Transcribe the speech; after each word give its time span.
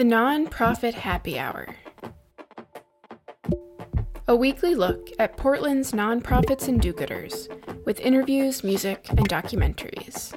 The 0.00 0.06
Nonprofit 0.06 0.94
Happy 0.94 1.38
Hour. 1.38 1.76
A 4.28 4.34
weekly 4.34 4.74
look 4.74 5.10
at 5.18 5.36
Portland's 5.36 5.92
nonprofits 5.92 6.68
and 6.68 6.80
do 6.80 6.94
gooders 6.94 7.48
with 7.84 8.00
interviews, 8.00 8.64
music, 8.64 9.10
and 9.10 9.28
documentaries. 9.28 10.32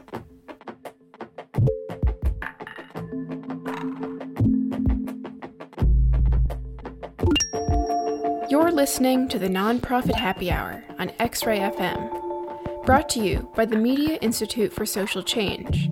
You're 8.49 8.69
listening 8.69 9.29
to 9.29 9.39
the 9.39 9.47
Nonprofit 9.47 10.15
Happy 10.15 10.51
Hour 10.51 10.83
on 10.99 11.09
X 11.19 11.45
Ray 11.45 11.59
FM, 11.59 12.85
brought 12.85 13.07
to 13.11 13.21
you 13.21 13.49
by 13.55 13.63
the 13.63 13.77
Media 13.77 14.17
Institute 14.17 14.73
for 14.73 14.85
Social 14.85 15.23
Change, 15.23 15.89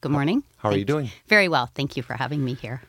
Good 0.00 0.12
morning. 0.12 0.44
How 0.58 0.68
are 0.70 0.76
you 0.76 0.84
doing? 0.84 1.10
Very 1.26 1.48
well. 1.48 1.70
Thank 1.74 1.96
you 1.96 2.02
for 2.04 2.14
having 2.14 2.44
me 2.44 2.54
here. 2.54 2.82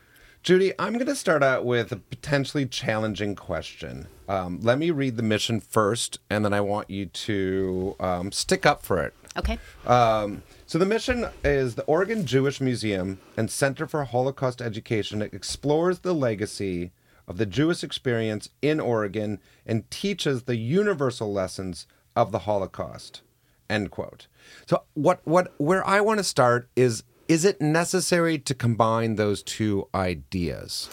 Judy, 0.44 0.74
I'm 0.78 0.94
going 0.94 1.06
to 1.06 1.16
start 1.16 1.42
out 1.42 1.64
with 1.66 1.92
a 1.92 1.96
potentially 1.96 2.66
challenging 2.66 3.34
question. 3.36 4.08
Um, 4.28 4.60
let 4.62 4.78
me 4.78 4.92
read 4.92 5.18
the 5.18 5.24
mission 5.24 5.60
first, 5.60 6.20
and 6.30 6.44
then 6.44 6.54
I 6.54 6.62
want 6.62 6.90
you 6.90 7.06
to 7.06 7.96
um, 8.00 8.32
stick 8.32 8.66
up 8.66 8.84
for 8.84 9.02
it. 9.02 9.14
Okay. 9.38 9.58
Um, 9.88 10.44
so 10.74 10.80
the 10.80 10.88
mission 10.88 11.28
is 11.44 11.76
the 11.76 11.84
Oregon 11.84 12.26
Jewish 12.26 12.60
Museum 12.60 13.20
and 13.38 13.52
Center 13.52 13.86
for 13.86 14.06
Holocaust 14.06 14.60
Education 14.60 15.22
explores 15.22 16.00
the 16.00 16.16
legacy 16.16 16.92
of 17.28 17.38
the 17.38 17.46
Jewish 17.46 17.84
experience 17.84 18.50
in 18.60 18.80
Oregon 18.80 19.40
and 19.68 19.88
teaches 19.92 20.42
the 20.42 20.56
universal 20.56 21.32
lessons 21.32 21.86
of 22.16 22.32
the 22.32 22.40
Holocaust. 22.40 23.22
End 23.70 23.92
quote. 23.92 24.26
So 24.66 24.82
what 24.96 25.22
what 25.26 25.54
where 25.58 25.88
I 25.88 26.02
want 26.02 26.18
to 26.18 26.24
start 26.24 26.68
is 26.76 27.04
is 27.28 27.46
it 27.46 27.62
necessary 27.62 28.40
to 28.40 28.56
combine 28.56 29.14
those 29.14 29.44
two 29.44 29.88
ideas? 29.94 30.90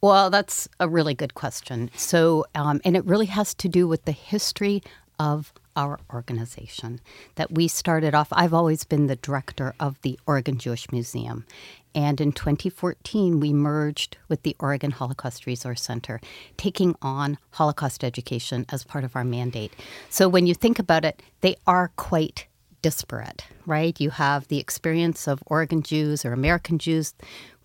Well, 0.00 0.30
that's 0.30 0.70
a 0.80 0.88
really 0.88 1.12
good 1.12 1.34
question. 1.34 1.90
So, 1.96 2.46
um, 2.54 2.80
and 2.82 2.96
it 2.96 3.04
really 3.04 3.26
has 3.26 3.52
to 3.56 3.68
do 3.68 3.86
with 3.86 4.06
the 4.06 4.12
history 4.12 4.82
of 5.18 5.52
our 5.78 6.00
organization. 6.12 7.00
That 7.36 7.52
we 7.52 7.68
started 7.68 8.14
off, 8.14 8.28
I've 8.32 8.52
always 8.52 8.82
been 8.82 9.06
the 9.06 9.16
director 9.16 9.74
of 9.78 10.02
the 10.02 10.18
Oregon 10.26 10.58
Jewish 10.58 10.90
Museum. 10.90 11.46
And 11.94 12.20
in 12.20 12.32
2014, 12.32 13.38
we 13.38 13.52
merged 13.52 14.18
with 14.28 14.42
the 14.42 14.56
Oregon 14.58 14.90
Holocaust 14.90 15.46
Resource 15.46 15.80
Center, 15.80 16.20
taking 16.56 16.96
on 17.00 17.38
Holocaust 17.52 18.02
education 18.02 18.66
as 18.70 18.84
part 18.84 19.04
of 19.04 19.14
our 19.14 19.24
mandate. 19.24 19.72
So 20.10 20.28
when 20.28 20.46
you 20.48 20.54
think 20.54 20.80
about 20.80 21.04
it, 21.04 21.22
they 21.40 21.54
are 21.66 21.92
quite 21.96 22.46
disparate, 22.82 23.44
right? 23.64 23.98
You 24.00 24.10
have 24.10 24.48
the 24.48 24.58
experience 24.58 25.28
of 25.28 25.42
Oregon 25.46 25.82
Jews 25.82 26.24
or 26.24 26.32
American 26.32 26.78
Jews. 26.78 27.14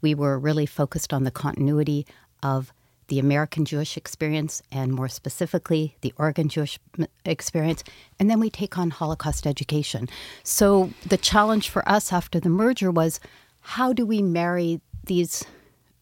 We 0.01 0.13
were 0.13 0.37
really 0.37 0.67
focused 0.67 1.13
on 1.13 1.23
the 1.23 1.31
continuity 1.31 2.05
of 2.43 2.71
the 3.07 3.19
American 3.19 3.65
Jewish 3.65 3.97
experience 3.97 4.61
and 4.71 4.93
more 4.93 5.07
specifically 5.07 5.95
the 6.01 6.13
Oregon 6.17 6.49
Jewish 6.49 6.79
experience. 7.25 7.83
And 8.19 8.29
then 8.29 8.39
we 8.39 8.49
take 8.49 8.77
on 8.77 8.89
Holocaust 8.89 9.45
education. 9.45 10.09
So 10.43 10.91
the 11.05 11.17
challenge 11.17 11.69
for 11.69 11.87
us 11.87 12.13
after 12.13 12.39
the 12.39 12.49
merger 12.49 12.91
was 12.91 13.19
how 13.61 13.93
do 13.93 14.05
we 14.05 14.21
marry 14.21 14.81
these 15.05 15.45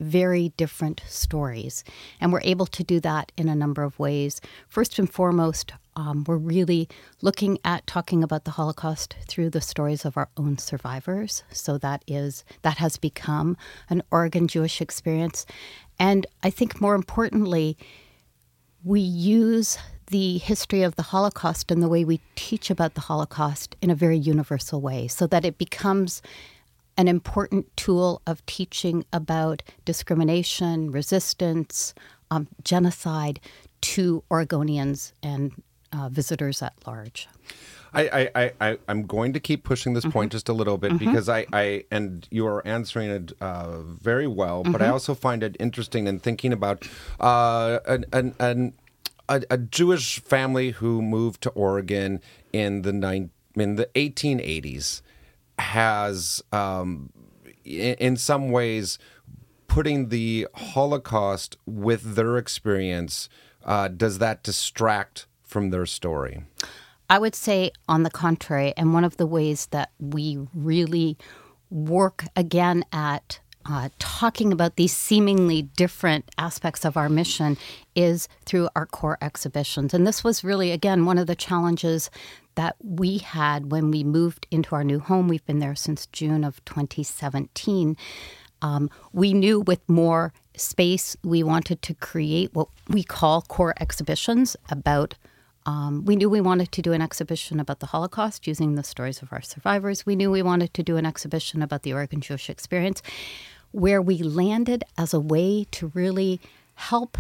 very 0.02 0.50
different 0.58 1.02
stories? 1.08 1.84
And 2.20 2.34
we're 2.34 2.42
able 2.44 2.66
to 2.66 2.84
do 2.84 3.00
that 3.00 3.32
in 3.38 3.48
a 3.48 3.56
number 3.56 3.84
of 3.84 3.98
ways. 4.00 4.42
First 4.68 5.00
and 5.00 5.10
foremost, 5.10 5.74
um, 5.96 6.24
we're 6.26 6.38
really 6.38 6.88
looking 7.22 7.58
at 7.66 7.86
talking 7.86 8.24
about 8.24 8.46
the 8.46 8.52
Holocaust 8.52 9.16
through 9.28 9.50
the 9.50 9.62
stories 9.62 10.06
of 10.06 10.18
our 10.18 10.30
own 10.38 10.58
survivors. 10.58 11.44
So 11.52 11.78
that 11.80 12.04
is 12.08 12.44
that 12.62 12.78
has 12.78 12.98
become 12.98 13.58
an 13.90 14.02
Oregon 14.12 14.48
Jewish 14.48 14.82
experience, 14.82 15.46
and 16.00 16.26
I 16.44 16.50
think 16.50 16.82
more 16.82 16.96
importantly, 16.96 17.78
we 18.84 19.02
use 19.02 19.78
the 20.08 20.40
history 20.40 20.82
of 20.82 20.96
the 20.96 21.04
Holocaust 21.04 21.72
and 21.72 21.84
the 21.84 21.88
way 21.88 22.04
we 22.04 22.20
teach 22.36 22.70
about 22.70 22.96
the 22.96 23.02
Holocaust 23.02 23.76
in 23.82 23.90
a 23.90 23.96
very 23.96 24.18
universal 24.18 24.82
way, 24.82 25.08
so 25.08 25.28
that 25.28 25.46
it 25.46 25.58
becomes 25.58 26.22
an 27.02 27.08
important 27.08 27.66
tool 27.76 28.22
of 28.28 28.46
teaching 28.46 29.04
about 29.12 29.64
discrimination, 29.86 30.92
resistance, 30.92 31.96
um, 32.30 32.48
genocide 32.64 33.40
to 33.82 34.24
Oregonians 34.30 35.12
and 35.24 35.64
uh, 35.92 36.10
visitors 36.10 36.62
at 36.62 36.74
large. 36.86 37.28
I, 37.92 38.30
I, 38.36 38.52
I, 38.62 38.78
I'm 38.88 39.08
going 39.08 39.34
to 39.34 39.40
keep 39.40 39.64
pushing 39.64 39.96
this 39.96 40.04
mm-hmm. 40.04 40.12
point 40.12 40.32
just 40.32 40.48
a 40.48 40.54
little 40.54 40.78
bit 40.78 40.92
mm-hmm. 40.92 41.06
because 41.06 41.28
I, 41.28 41.48
I, 41.52 41.86
and 41.90 42.28
you 42.30 42.46
are 42.46 42.66
answering 42.68 43.10
it 43.10 43.34
uh, 43.42 43.80
very 43.80 44.28
well, 44.28 44.62
mm-hmm. 44.62 44.72
but 44.72 44.82
I 44.82 44.86
mm-hmm. 44.86 44.94
also 44.94 45.16
find 45.16 45.42
it 45.42 45.58
interesting 45.60 46.06
in 46.06 46.20
thinking 46.20 46.54
about 46.54 46.88
uh, 47.20 47.80
an, 47.88 48.06
an, 48.14 48.36
an 48.40 48.74
a, 49.28 49.42
a, 49.50 49.58
Jewish 49.58 50.22
family 50.22 50.70
who 50.70 51.02
moved 51.02 51.42
to 51.42 51.50
Oregon 51.50 52.22
in 52.54 52.84
the 52.84 52.94
nine, 52.94 53.32
in 53.56 53.76
the 53.76 53.90
1880s 53.96 55.02
has, 55.62 56.44
um, 56.52 57.12
in, 57.64 58.18
some 58.18 58.52
ways, 58.52 59.00
putting 59.68 60.10
the 60.10 60.48
Holocaust 60.54 61.58
with 61.66 62.16
their 62.16 62.38
experience. 62.38 63.30
Uh, 63.64 63.88
does 63.88 64.18
that 64.18 64.44
distract 64.44 65.28
from 65.44 65.70
their 65.70 65.86
story? 65.86 66.44
I 67.10 67.20
would 67.20 67.36
say, 67.36 67.72
on 67.88 68.04
the 68.04 68.10
contrary, 68.10 68.74
and 68.76 68.94
one 68.94 69.04
of 69.04 69.18
the 69.18 69.28
ways 69.28 69.68
that 69.68 69.92
we 70.00 70.40
really 70.54 71.18
work 71.70 72.26
again 72.36 72.84
at 72.92 73.40
uh, 73.66 73.90
talking 74.00 74.52
about 74.52 74.76
these 74.76 74.96
seemingly 74.96 75.62
different 75.62 76.30
aspects 76.38 76.84
of 76.84 76.98
our 76.98 77.10
mission 77.10 77.58
is 77.96 78.28
through 78.46 78.70
our 78.76 78.86
core 78.86 79.18
exhibitions. 79.22 79.94
And 79.94 80.06
this 80.08 80.24
was 80.24 80.44
really, 80.44 80.72
again, 80.72 81.06
one 81.06 81.18
of 81.18 81.28
the 81.28 81.36
challenges 81.36 82.10
that 82.56 82.76
we 82.84 83.20
had 83.20 83.72
when 83.72 83.92
we 83.92 84.04
moved 84.04 84.48
into 84.52 84.76
our 84.76 84.84
new 84.84 85.00
home. 85.00 85.28
We've 85.28 85.46
been 85.46 85.60
there 85.60 85.76
since 85.76 86.06
June 86.08 86.44
of 86.44 86.64
2017. 86.66 87.96
Um, 88.62 88.90
we 89.14 89.34
knew 89.34 89.60
with 89.60 89.88
more 89.90 90.34
space, 90.56 91.16
we 91.24 91.44
wanted 91.44 91.82
to 91.82 91.94
create 91.96 92.54
what 92.54 92.68
we 92.88 93.04
call 93.04 93.42
core 93.42 93.74
exhibitions 93.80 94.56
about 94.70 95.16
um, 95.66 96.06
we 96.06 96.16
knew 96.16 96.30
we 96.30 96.42
wanted 96.42 96.72
to 96.72 96.82
do 96.82 96.92
an 96.94 97.02
exhibition 97.02 97.60
about 97.60 97.80
the 97.80 97.88
Holocaust 97.88 98.48
using 98.48 98.76
the 98.76 98.84
stories 98.84 99.22
of 99.22 99.32
our 99.32 99.42
survivors. 99.42 100.06
We 100.06 100.16
knew 100.16 100.32
we 100.32 100.42
wanted 100.42 100.74
to 100.74 100.84
do 100.84 100.98
an 100.98 101.06
exhibition 101.06 101.62
about 101.62 101.84
the 101.84 101.94
Oregon 101.94 102.20
Jewish 102.20 102.50
experience, 102.50 103.02
where 103.72 104.02
we 104.02 104.18
landed 104.18 104.84
as 104.98 105.14
a 105.14 105.20
way 105.20 105.66
to 105.72 105.92
really 105.94 106.40
help 106.76 107.18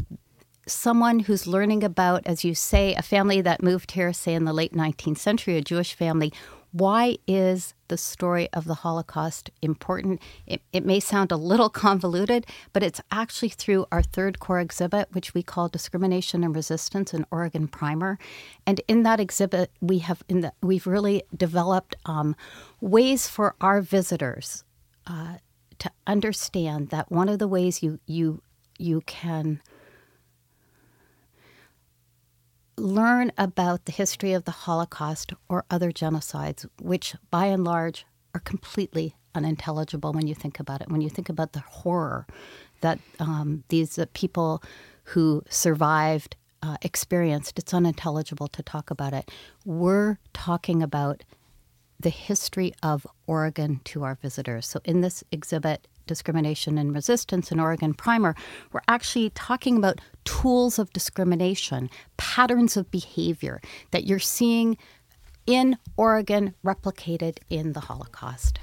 someone 0.71 1.19
who's 1.19 1.47
learning 1.47 1.83
about, 1.83 2.25
as 2.25 2.43
you 2.43 2.55
say, 2.55 2.95
a 2.95 3.01
family 3.01 3.41
that 3.41 3.63
moved 3.63 3.91
here, 3.91 4.13
say 4.13 4.33
in 4.33 4.45
the 4.45 4.53
late 4.53 4.73
19th 4.73 5.17
century, 5.17 5.57
a 5.57 5.61
Jewish 5.61 5.93
family, 5.93 6.31
why 6.71 7.17
is 7.27 7.73
the 7.89 7.97
story 7.97 8.47
of 8.53 8.63
the 8.65 8.75
Holocaust 8.75 9.49
important? 9.61 10.21
It, 10.47 10.61
it, 10.71 10.85
may 10.85 10.99
sound 11.01 11.31
a 11.31 11.35
little 11.37 11.69
convoluted, 11.85 12.45
but 12.71 12.83
it's 12.83 13.01
actually 13.11 13.49
through 13.49 13.85
our 13.91 14.01
third 14.01 14.39
core 14.39 14.59
exhibit, 14.59 15.09
which 15.11 15.33
we 15.33 15.43
call 15.43 15.67
Discrimination 15.67 16.43
and 16.43 16.55
Resistance, 16.55 17.13
an 17.13 17.25
Oregon 17.29 17.67
Primer. 17.67 18.17
And 18.65 18.79
in 18.87 19.03
that 19.03 19.19
exhibit, 19.19 19.71
we 19.81 19.99
have 19.99 20.23
in 20.29 20.41
the, 20.41 20.53
we've 20.61 20.87
really 20.87 21.23
developed 21.35 21.95
um, 22.05 22.35
ways 22.79 23.27
for 23.27 23.55
our 23.59 23.81
visitors 23.81 24.63
uh, 25.07 25.37
to 25.79 25.91
understand 26.07 26.89
that 26.89 27.11
one 27.11 27.27
of 27.27 27.39
the 27.39 27.47
ways 27.47 27.83
you 27.83 27.99
you 28.05 28.41
you 28.77 29.01
can 29.01 29.61
learn 32.81 33.31
about 33.37 33.85
the 33.85 33.91
history 33.91 34.33
of 34.33 34.45
the 34.45 34.51
Holocaust 34.51 35.33
or 35.47 35.65
other 35.69 35.91
genocides, 35.91 36.65
which 36.81 37.15
by 37.29 37.45
and 37.45 37.63
large 37.63 38.05
are 38.33 38.41
completely 38.41 39.15
unintelligible 39.35 40.11
when 40.13 40.27
you 40.27 40.35
think 40.35 40.59
about 40.59 40.81
it. 40.81 40.89
When 40.89 41.01
you 41.01 41.09
think 41.09 41.29
about 41.29 41.53
the 41.53 41.59
horror 41.59 42.25
that 42.81 42.99
um, 43.19 43.63
these 43.69 43.97
uh, 43.97 44.05
people 44.13 44.63
who 45.05 45.43
survived 45.49 46.35
uh, 46.63 46.77
experienced, 46.81 47.57
it's 47.57 47.73
unintelligible 47.73 48.47
to 48.49 48.63
talk 48.63 48.91
about 48.91 49.13
it. 49.13 49.31
We're 49.65 50.17
talking 50.33 50.83
about 50.83 51.23
the 51.99 52.09
history 52.09 52.73
of 52.81 53.05
Oregon 53.27 53.81
to 53.85 54.03
our 54.03 54.15
visitors. 54.15 54.65
So, 54.67 54.81
in 54.83 55.01
this 55.01 55.23
exhibit, 55.31 55.87
Discrimination 56.07 56.77
and 56.77 56.93
Resistance 56.93 57.51
in 57.51 57.59
Oregon 57.59 57.93
Primer, 57.93 58.35
we're 58.71 58.81
actually 58.87 59.29
talking 59.31 59.77
about 59.77 59.99
tools 60.23 60.79
of 60.79 60.91
discrimination, 60.93 61.89
patterns 62.17 62.77
of 62.77 62.91
behavior 62.91 63.61
that 63.91 64.05
you're 64.05 64.19
seeing 64.19 64.77
in 65.45 65.77
Oregon 65.97 66.53
replicated 66.63 67.37
in 67.49 67.73
the 67.73 67.81
Holocaust. 67.81 68.59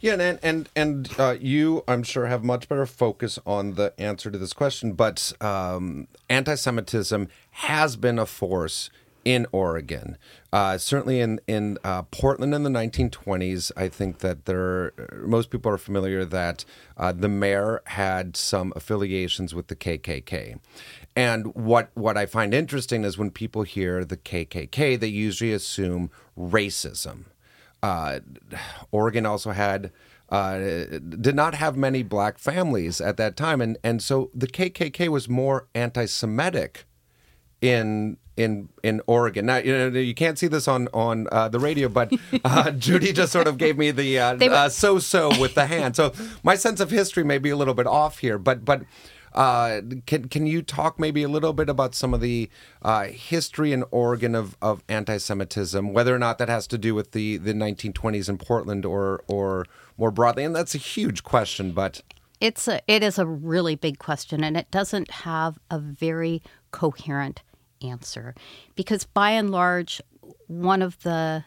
Yeah, 0.00 0.14
and 0.14 0.38
and 0.42 0.68
and 0.74 1.10
uh, 1.18 1.36
you, 1.38 1.84
I'm 1.86 2.02
sure, 2.02 2.26
have 2.26 2.42
much 2.42 2.68
better 2.68 2.86
focus 2.86 3.38
on 3.44 3.74
the 3.74 3.92
answer 3.98 4.30
to 4.30 4.38
this 4.38 4.54
question. 4.54 4.94
But 4.94 5.32
um, 5.42 6.08
anti-Semitism 6.30 7.28
has 7.50 7.96
been 7.96 8.18
a 8.18 8.24
force 8.24 8.88
in 9.24 9.46
Oregon. 9.52 10.16
Uh, 10.52 10.78
certainly 10.78 11.20
in 11.20 11.40
in 11.46 11.78
uh, 11.84 12.02
Portland 12.02 12.54
in 12.54 12.62
the 12.62 12.70
1920s, 12.70 13.70
I 13.76 13.88
think 13.88 14.18
that 14.18 14.46
there 14.46 14.92
most 15.24 15.50
people 15.50 15.70
are 15.70 15.78
familiar 15.78 16.24
that 16.24 16.64
uh, 16.96 17.12
the 17.12 17.28
mayor 17.28 17.82
had 17.86 18.36
some 18.36 18.72
affiliations 18.74 19.54
with 19.54 19.68
the 19.68 19.76
KKK. 19.76 20.58
And 21.14 21.54
what 21.54 21.90
what 21.94 22.16
I 22.16 22.26
find 22.26 22.54
interesting 22.54 23.04
is 23.04 23.18
when 23.18 23.30
people 23.30 23.62
hear 23.62 24.04
the 24.04 24.16
KKK, 24.16 24.98
they 24.98 25.06
usually 25.06 25.52
assume 25.52 26.10
racism. 26.38 27.24
Uh, 27.82 28.20
Oregon 28.90 29.26
also 29.26 29.52
had 29.52 29.90
uh, 30.30 30.58
did 30.58 31.34
not 31.34 31.54
have 31.54 31.76
many 31.76 32.02
black 32.02 32.38
families 32.38 33.00
at 33.00 33.16
that 33.16 33.36
time, 33.36 33.60
and 33.60 33.76
and 33.82 34.02
so 34.02 34.30
the 34.34 34.46
KKK 34.46 35.08
was 35.08 35.28
more 35.28 35.66
anti-Semitic 35.74 36.84
in 37.60 38.16
in 38.42 38.68
in 38.82 39.00
Oregon. 39.06 39.46
Now 39.46 39.56
you 39.58 39.72
know 39.72 39.98
you 39.98 40.14
can't 40.14 40.38
see 40.38 40.48
this 40.48 40.66
on 40.68 40.88
on 40.92 41.26
uh, 41.30 41.48
the 41.48 41.58
radio, 41.58 41.88
but 41.88 42.12
uh, 42.44 42.70
Judy 42.86 43.12
just 43.12 43.32
sort 43.32 43.46
of 43.46 43.58
gave 43.58 43.76
me 43.78 43.90
the 43.90 44.18
uh, 44.18 44.36
were- 44.36 44.50
uh, 44.50 44.68
so 44.68 44.98
so 44.98 45.28
with 45.40 45.54
the 45.54 45.66
hand. 45.66 45.96
So 45.96 46.12
my 46.42 46.54
sense 46.54 46.80
of 46.80 46.90
history 46.90 47.24
may 47.24 47.38
be 47.38 47.50
a 47.50 47.56
little 47.56 47.74
bit 47.74 47.86
off 47.86 48.18
here, 48.18 48.38
but 48.38 48.64
but. 48.64 48.82
Uh, 49.32 49.80
can 50.06 50.26
can 50.26 50.44
you 50.44 50.60
talk 50.60 50.98
maybe 50.98 51.22
a 51.22 51.28
little 51.28 51.52
bit 51.52 51.68
about 51.68 51.94
some 51.94 52.12
of 52.12 52.20
the 52.20 52.50
uh, 52.82 53.04
history 53.04 53.72
in 53.72 53.84
Oregon 53.92 54.34
of, 54.34 54.56
of 54.60 54.82
anti-Semitism, 54.88 55.92
whether 55.92 56.12
or 56.12 56.18
not 56.18 56.38
that 56.38 56.48
has 56.48 56.66
to 56.66 56.76
do 56.76 56.96
with 56.96 57.12
the, 57.12 57.36
the 57.36 57.52
1920s 57.52 58.28
in 58.28 58.38
Portland 58.38 58.84
or 58.84 59.22
or 59.28 59.66
more 59.96 60.10
broadly? 60.10 60.42
And 60.42 60.52
that's 60.52 60.74
a 60.74 60.78
huge 60.78 61.22
question, 61.22 61.70
but 61.70 62.00
it's 62.40 62.66
a 62.66 62.80
it 62.88 63.04
is 63.04 63.20
a 63.20 63.26
really 63.26 63.76
big 63.76 64.00
question, 64.00 64.42
and 64.42 64.56
it 64.56 64.68
doesn't 64.72 65.10
have 65.10 65.60
a 65.70 65.78
very 65.78 66.42
coherent 66.72 67.42
answer 67.82 68.34
because 68.74 69.04
by 69.04 69.30
and 69.30 69.50
large, 69.50 70.00
one 70.46 70.82
of 70.82 71.02
the 71.02 71.44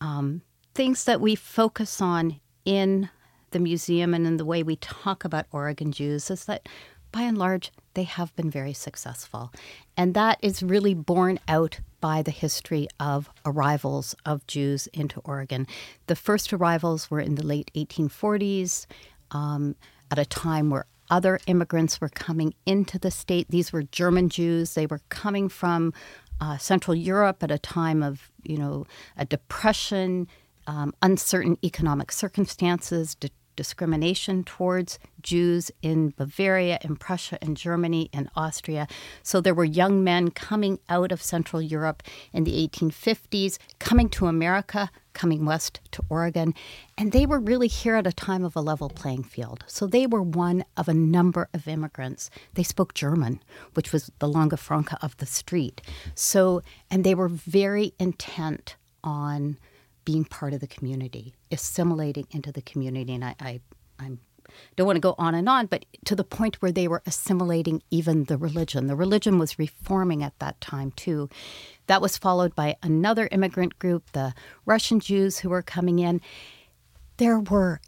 um, 0.00 0.42
things 0.74 1.04
that 1.04 1.20
we 1.20 1.34
focus 1.34 2.00
on 2.00 2.40
in 2.64 3.08
the 3.50 3.58
museum 3.58 4.14
and 4.14 4.26
in 4.26 4.36
the 4.36 4.44
way 4.44 4.62
we 4.62 4.76
talk 4.76 5.24
about 5.24 5.46
Oregon 5.52 5.92
Jews 5.92 6.30
is 6.30 6.44
that 6.44 6.68
by 7.12 7.22
and 7.22 7.36
large, 7.36 7.72
they 7.94 8.04
have 8.04 8.34
been 8.36 8.50
very 8.50 8.72
successful. 8.72 9.52
And 9.96 10.14
that 10.14 10.38
is 10.42 10.62
really 10.62 10.94
borne 10.94 11.40
out 11.48 11.80
by 12.00 12.22
the 12.22 12.30
history 12.30 12.88
of 12.98 13.28
arrivals 13.44 14.14
of 14.24 14.46
Jews 14.46 14.86
into 14.88 15.20
Oregon. 15.24 15.66
The 16.06 16.16
first 16.16 16.52
arrivals 16.52 17.10
were 17.10 17.20
in 17.20 17.34
the 17.34 17.44
late 17.44 17.70
1840s 17.74 18.86
um, 19.32 19.74
at 20.10 20.18
a 20.18 20.24
time 20.24 20.70
where 20.70 20.86
other 21.10 21.38
immigrants 21.46 22.00
were 22.00 22.08
coming 22.08 22.54
into 22.64 22.98
the 22.98 23.10
state. 23.10 23.48
These 23.50 23.72
were 23.72 23.82
German 23.82 24.28
Jews. 24.28 24.74
They 24.74 24.86
were 24.86 25.00
coming 25.08 25.48
from 25.48 25.92
uh, 26.40 26.56
Central 26.56 26.94
Europe 26.94 27.42
at 27.42 27.50
a 27.50 27.58
time 27.58 28.02
of, 28.02 28.30
you 28.42 28.56
know, 28.56 28.86
a 29.16 29.24
depression, 29.24 30.28
um, 30.66 30.94
uncertain 31.02 31.58
economic 31.62 32.12
circumstances, 32.12 33.14
de- 33.14 33.30
discrimination 33.60 34.42
towards 34.42 34.98
Jews 35.20 35.70
in 35.82 36.14
Bavaria, 36.16 36.78
in 36.82 36.96
Prussia, 36.96 37.36
in 37.42 37.54
Germany, 37.54 38.08
in 38.10 38.30
Austria. 38.34 38.88
So 39.22 39.42
there 39.42 39.52
were 39.52 39.66
young 39.66 40.02
men 40.02 40.30
coming 40.30 40.78
out 40.88 41.12
of 41.12 41.20
Central 41.20 41.60
Europe 41.60 42.02
in 42.32 42.44
the 42.44 42.66
1850s, 42.66 43.58
coming 43.78 44.08
to 44.08 44.28
America, 44.28 44.90
coming 45.12 45.44
west 45.44 45.78
to 45.90 46.02
Oregon, 46.08 46.54
and 46.96 47.12
they 47.12 47.26
were 47.26 47.38
really 47.38 47.68
here 47.68 47.96
at 47.96 48.06
a 48.06 48.12
time 48.12 48.46
of 48.46 48.56
a 48.56 48.62
level 48.62 48.88
playing 48.88 49.24
field. 49.24 49.62
So 49.66 49.86
they 49.86 50.06
were 50.06 50.22
one 50.22 50.64
of 50.78 50.88
a 50.88 50.94
number 50.94 51.50
of 51.52 51.68
immigrants. 51.68 52.30
They 52.54 52.62
spoke 52.62 52.94
German, 52.94 53.42
which 53.74 53.92
was 53.92 54.10
the 54.20 54.28
lingua 54.28 54.56
franca 54.56 54.96
of 55.02 55.18
the 55.18 55.26
street. 55.26 55.82
So, 56.14 56.62
and 56.90 57.04
they 57.04 57.14
were 57.14 57.28
very 57.28 57.92
intent 57.98 58.76
on 59.04 59.58
being 60.10 60.24
part 60.24 60.52
of 60.52 60.58
the 60.58 60.66
community, 60.66 61.34
assimilating 61.52 62.26
into 62.32 62.50
the 62.50 62.62
community. 62.62 63.14
And 63.14 63.24
I, 63.24 63.36
I 63.38 63.60
I'm 64.00 64.18
don't 64.74 64.88
want 64.88 64.96
to 64.96 65.00
go 65.00 65.14
on 65.18 65.36
and 65.36 65.48
on, 65.48 65.66
but 65.66 65.84
to 66.04 66.16
the 66.16 66.24
point 66.24 66.60
where 66.60 66.72
they 66.72 66.88
were 66.88 67.04
assimilating 67.06 67.80
even 67.92 68.24
the 68.24 68.36
religion. 68.36 68.88
The 68.88 68.96
religion 68.96 69.38
was 69.38 69.56
reforming 69.56 70.24
at 70.24 70.36
that 70.40 70.60
time 70.60 70.90
too. 70.96 71.28
That 71.86 72.02
was 72.02 72.16
followed 72.16 72.56
by 72.56 72.76
another 72.82 73.28
immigrant 73.30 73.78
group, 73.78 74.10
the 74.10 74.34
Russian 74.66 74.98
Jews 74.98 75.38
who 75.38 75.50
were 75.50 75.62
coming 75.62 76.00
in. 76.00 76.20
There 77.18 77.38
were 77.38 77.80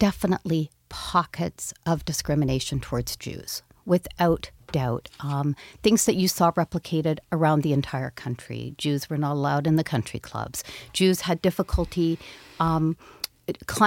definitely 0.00 0.72
pockets 0.88 1.72
of 1.86 2.04
discrimination 2.04 2.80
towards 2.80 3.16
Jews, 3.16 3.62
without 3.86 4.50
doubt. 4.72 5.08
Um, 5.20 5.54
things 5.82 6.04
that 6.06 6.16
you 6.16 6.28
saw 6.28 6.50
replicated 6.52 7.18
around 7.30 7.62
the 7.62 7.72
entire 7.72 8.10
country. 8.10 8.74
Jews 8.78 9.08
were 9.08 9.18
not 9.18 9.32
allowed 9.32 9.66
in 9.66 9.76
the 9.76 9.84
country 9.84 10.18
clubs. 10.18 10.64
Jews 10.92 11.22
had 11.22 11.40
difficulty. 11.42 12.18
Um, 12.58 12.96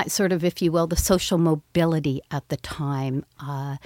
sort 0.08 0.32
of, 0.32 0.44
if 0.44 0.62
you 0.62 0.72
will, 0.72 0.88
the 0.88 0.96
social 0.96 1.38
mobility 1.38 2.22
at 2.32 2.48
the 2.50 2.58
time. 2.58 3.26
Uh, 3.40 3.78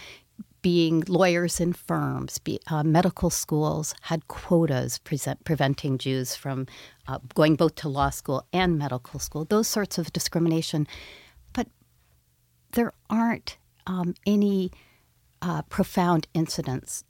being 0.62 1.04
lawyers 1.08 1.60
in 1.60 1.74
firms, 1.74 2.38
be, 2.40 2.60
uh, 2.68 2.84
medical 2.84 3.30
schools 3.30 3.96
had 4.02 4.28
quotas 4.28 5.00
present, 5.00 5.44
preventing 5.46 5.98
Jews 5.98 6.36
from 6.36 6.68
uh, 7.08 7.20
going 7.34 7.56
both 7.56 7.76
to 7.76 7.90
law 7.90 8.10
school 8.10 8.46
and 8.52 8.78
medical 8.78 9.20
school, 9.20 9.46
those 9.46 9.68
sorts 9.68 9.98
of 9.98 10.12
discrimination. 10.12 10.88
But 11.54 11.68
there 12.74 12.94
aren't 13.10 13.58
um, 13.88 14.16
any 14.26 14.72
uh, 15.42 15.62
profound 15.64 16.28
incidents 16.34 17.04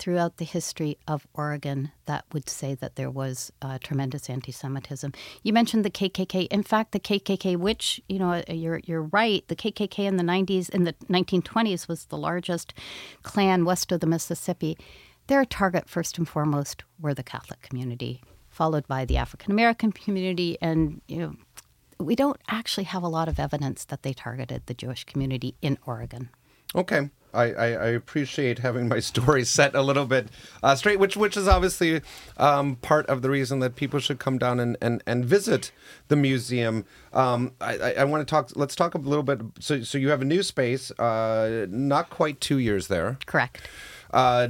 throughout 0.00 0.38
the 0.38 0.46
history 0.46 0.96
of 1.06 1.26
Oregon 1.34 1.92
that 2.06 2.24
would 2.32 2.48
say 2.48 2.74
that 2.74 2.96
there 2.96 3.10
was 3.10 3.52
uh, 3.60 3.78
tremendous 3.78 4.30
anti-Semitism. 4.30 5.12
You 5.42 5.52
mentioned 5.52 5.84
the 5.84 5.90
KKK. 5.90 6.46
In 6.48 6.62
fact, 6.62 6.92
the 6.92 6.98
KKK, 6.98 7.56
which 7.58 8.00
you 8.08 8.18
know, 8.18 8.32
uh, 8.32 8.52
you're 8.52 8.80
you're 8.84 9.02
right, 9.02 9.46
the 9.48 9.56
KKK 9.56 9.98
in 10.06 10.16
the 10.16 10.24
90s, 10.24 10.70
in 10.70 10.84
the 10.84 10.94
1920s, 11.10 11.86
was 11.86 12.06
the 12.06 12.16
largest 12.16 12.72
Klan 13.22 13.64
west 13.66 13.92
of 13.92 14.00
the 14.00 14.06
Mississippi. 14.06 14.78
Their 15.26 15.44
target, 15.44 15.88
first 15.88 16.16
and 16.16 16.26
foremost, 16.26 16.82
were 16.98 17.14
the 17.14 17.22
Catholic 17.22 17.60
community, 17.60 18.22
followed 18.48 18.88
by 18.88 19.04
the 19.04 19.18
African 19.18 19.52
American 19.52 19.92
community, 19.92 20.56
and 20.62 21.02
you 21.08 21.18
know, 21.18 21.34
we 21.98 22.16
don't 22.16 22.40
actually 22.48 22.84
have 22.84 23.02
a 23.02 23.08
lot 23.08 23.28
of 23.28 23.38
evidence 23.38 23.84
that 23.84 24.02
they 24.02 24.14
targeted 24.14 24.62
the 24.64 24.74
Jewish 24.74 25.04
community 25.04 25.56
in 25.60 25.76
Oregon. 25.84 26.30
Okay. 26.74 27.10
I, 27.32 27.44
I, 27.44 27.66
I, 27.66 27.86
appreciate 27.90 28.58
having 28.58 28.88
my 28.88 28.98
story 29.00 29.44
set 29.44 29.74
a 29.74 29.82
little 29.82 30.06
bit 30.06 30.28
uh, 30.62 30.74
straight, 30.74 30.98
which 30.98 31.16
which 31.16 31.36
is 31.36 31.46
obviously 31.46 32.00
um, 32.38 32.76
part 32.76 33.06
of 33.06 33.22
the 33.22 33.30
reason 33.30 33.60
that 33.60 33.76
people 33.76 34.00
should 34.00 34.18
come 34.18 34.38
down 34.38 34.58
and, 34.58 34.76
and, 34.80 35.02
and 35.06 35.24
visit 35.24 35.70
the 36.08 36.16
museum. 36.16 36.84
Um, 37.12 37.52
I, 37.60 37.76
I, 37.76 37.92
I 37.98 38.04
want 38.04 38.26
to 38.26 38.30
talk. 38.30 38.50
Let's 38.56 38.74
talk 38.74 38.94
a 38.94 38.98
little 38.98 39.22
bit. 39.22 39.40
So 39.60 39.82
so 39.82 39.98
you 39.98 40.08
have 40.10 40.22
a 40.22 40.24
new 40.24 40.42
space, 40.42 40.90
uh, 40.92 41.66
not 41.70 42.10
quite 42.10 42.40
two 42.40 42.58
years 42.58 42.88
there. 42.88 43.18
Correct. 43.26 43.68
Uh, 44.12 44.48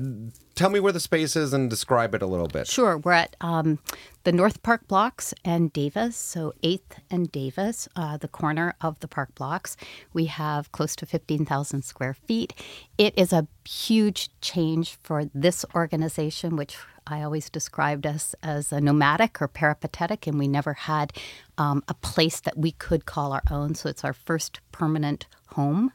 tell 0.60 0.68
me 0.68 0.78
where 0.78 0.92
the 0.92 1.00
space 1.00 1.36
is 1.36 1.54
and 1.54 1.70
describe 1.70 2.14
it 2.14 2.20
a 2.20 2.26
little 2.26 2.46
bit. 2.46 2.66
Sure. 2.66 2.98
We're 2.98 3.12
at 3.12 3.34
um, 3.40 3.78
the 4.24 4.32
North 4.32 4.62
Park 4.62 4.86
blocks 4.86 5.32
and 5.42 5.72
Davis, 5.72 6.16
so 6.16 6.52
8th 6.62 6.98
and 7.10 7.32
Davis, 7.32 7.88
uh, 7.96 8.18
the 8.18 8.28
corner 8.28 8.74
of 8.82 9.00
the 9.00 9.08
park 9.08 9.34
blocks. 9.34 9.78
We 10.12 10.26
have 10.26 10.70
close 10.70 10.94
to 10.96 11.06
15,000 11.06 11.82
square 11.82 12.12
feet. 12.12 12.52
It 12.98 13.14
is 13.16 13.32
a 13.32 13.48
huge 13.66 14.28
change 14.42 14.98
for 15.02 15.30
this 15.34 15.64
organization, 15.74 16.56
which 16.56 16.76
I 17.06 17.22
always 17.22 17.48
described 17.48 18.06
us 18.06 18.34
as 18.42 18.70
a 18.70 18.82
nomadic 18.82 19.40
or 19.40 19.48
peripatetic, 19.48 20.26
and 20.26 20.38
we 20.38 20.46
never 20.46 20.74
had 20.74 21.14
um, 21.56 21.82
a 21.88 21.94
place 21.94 22.38
that 22.40 22.58
we 22.58 22.72
could 22.72 23.06
call 23.06 23.32
our 23.32 23.42
own. 23.50 23.74
So 23.74 23.88
it's 23.88 24.04
our 24.04 24.12
first 24.12 24.60
permanent 24.72 25.26
home. 25.54 25.92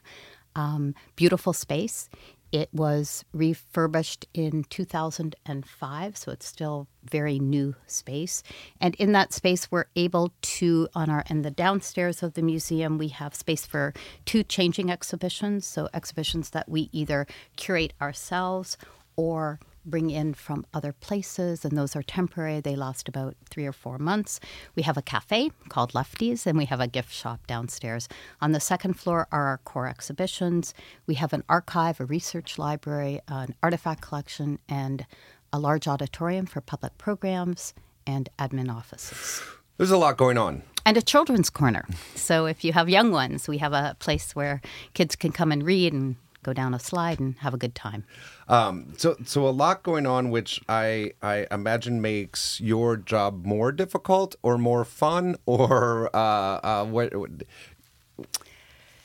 Um, 0.56 0.94
beautiful 1.14 1.52
space. 1.52 2.08
It 2.52 2.68
was 2.72 3.24
refurbished 3.32 4.26
in 4.32 4.64
2005, 4.64 6.16
so 6.16 6.32
it's 6.32 6.46
still 6.46 6.88
very 7.04 7.38
new 7.38 7.74
space. 7.86 8.42
And 8.80 8.94
in 8.96 9.12
that 9.12 9.32
space, 9.32 9.70
we're 9.70 9.86
able 9.96 10.32
to, 10.40 10.88
on 10.94 11.10
our 11.10 11.24
in 11.28 11.42
the 11.42 11.50
downstairs 11.50 12.22
of 12.22 12.34
the 12.34 12.42
museum, 12.42 12.98
we 12.98 13.08
have 13.08 13.34
space 13.34 13.66
for 13.66 13.92
two 14.24 14.42
changing 14.42 14.90
exhibitions. 14.90 15.66
So 15.66 15.88
exhibitions 15.92 16.50
that 16.50 16.68
we 16.68 16.88
either 16.92 17.26
curate 17.56 17.92
ourselves 18.00 18.76
or 19.16 19.58
bring 19.86 20.10
in 20.10 20.34
from 20.34 20.66
other 20.74 20.92
places, 20.92 21.64
and 21.64 21.78
those 21.78 21.96
are 21.96 22.02
temporary. 22.02 22.60
They 22.60 22.76
last 22.76 23.08
about 23.08 23.36
three 23.48 23.66
or 23.66 23.72
four 23.72 23.98
months. 23.98 24.40
We 24.74 24.82
have 24.82 24.96
a 24.96 25.02
cafe 25.02 25.50
called 25.68 25.92
Lefties, 25.92 26.46
and 26.46 26.58
we 26.58 26.66
have 26.66 26.80
a 26.80 26.86
gift 26.86 27.12
shop 27.12 27.46
downstairs. 27.46 28.08
On 28.40 28.52
the 28.52 28.60
second 28.60 28.94
floor 28.94 29.28
are 29.32 29.46
our 29.46 29.58
core 29.58 29.86
exhibitions. 29.86 30.74
We 31.06 31.14
have 31.14 31.32
an 31.32 31.44
archive, 31.48 32.00
a 32.00 32.04
research 32.04 32.58
library, 32.58 33.20
an 33.28 33.54
artifact 33.62 34.02
collection, 34.02 34.58
and 34.68 35.06
a 35.52 35.58
large 35.58 35.88
auditorium 35.88 36.46
for 36.46 36.60
public 36.60 36.98
programs 36.98 37.72
and 38.06 38.28
admin 38.38 38.70
offices. 38.74 39.42
There's 39.78 39.90
a 39.90 39.96
lot 39.96 40.16
going 40.16 40.38
on. 40.38 40.62
And 40.84 40.96
a 40.96 41.02
children's 41.02 41.50
corner. 41.50 41.84
So 42.14 42.46
if 42.46 42.64
you 42.64 42.72
have 42.72 42.88
young 42.88 43.10
ones, 43.10 43.48
we 43.48 43.58
have 43.58 43.72
a 43.72 43.96
place 43.98 44.36
where 44.36 44.60
kids 44.94 45.16
can 45.16 45.32
come 45.32 45.50
and 45.50 45.64
read 45.64 45.92
and 45.92 46.16
go 46.46 46.52
down 46.52 46.72
a 46.72 46.78
slide 46.78 47.18
and 47.18 47.36
have 47.38 47.52
a 47.52 47.58
good 47.58 47.74
time. 47.74 48.04
Um, 48.48 48.94
so, 48.96 49.16
so 49.24 49.48
a 49.48 49.50
lot 49.50 49.82
going 49.82 50.06
on, 50.06 50.30
which 50.30 50.60
I 50.68 51.12
I 51.20 51.46
imagine 51.50 52.00
makes 52.00 52.60
your 52.60 52.96
job 52.96 53.44
more 53.44 53.72
difficult 53.72 54.36
or 54.42 54.56
more 54.56 54.84
fun, 54.84 55.36
or 55.44 56.14
uh, 56.14 56.60
uh, 56.70 56.84
what? 56.84 57.12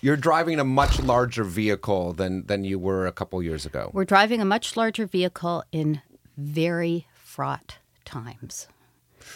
You're 0.02 0.18
driving 0.18 0.60
a 0.60 0.64
much 0.64 1.00
larger 1.00 1.44
vehicle 1.44 2.14
than 2.14 2.46
than 2.46 2.64
you 2.64 2.78
were 2.80 3.08
a 3.08 3.12
couple 3.12 3.42
years 3.42 3.66
ago. 3.66 3.90
We're 3.94 4.06
driving 4.06 4.40
a 4.42 4.46
much 4.46 4.78
larger 4.78 5.06
vehicle 5.08 5.64
in 5.72 6.02
very 6.38 7.08
fraught 7.14 7.78
times. 8.06 8.68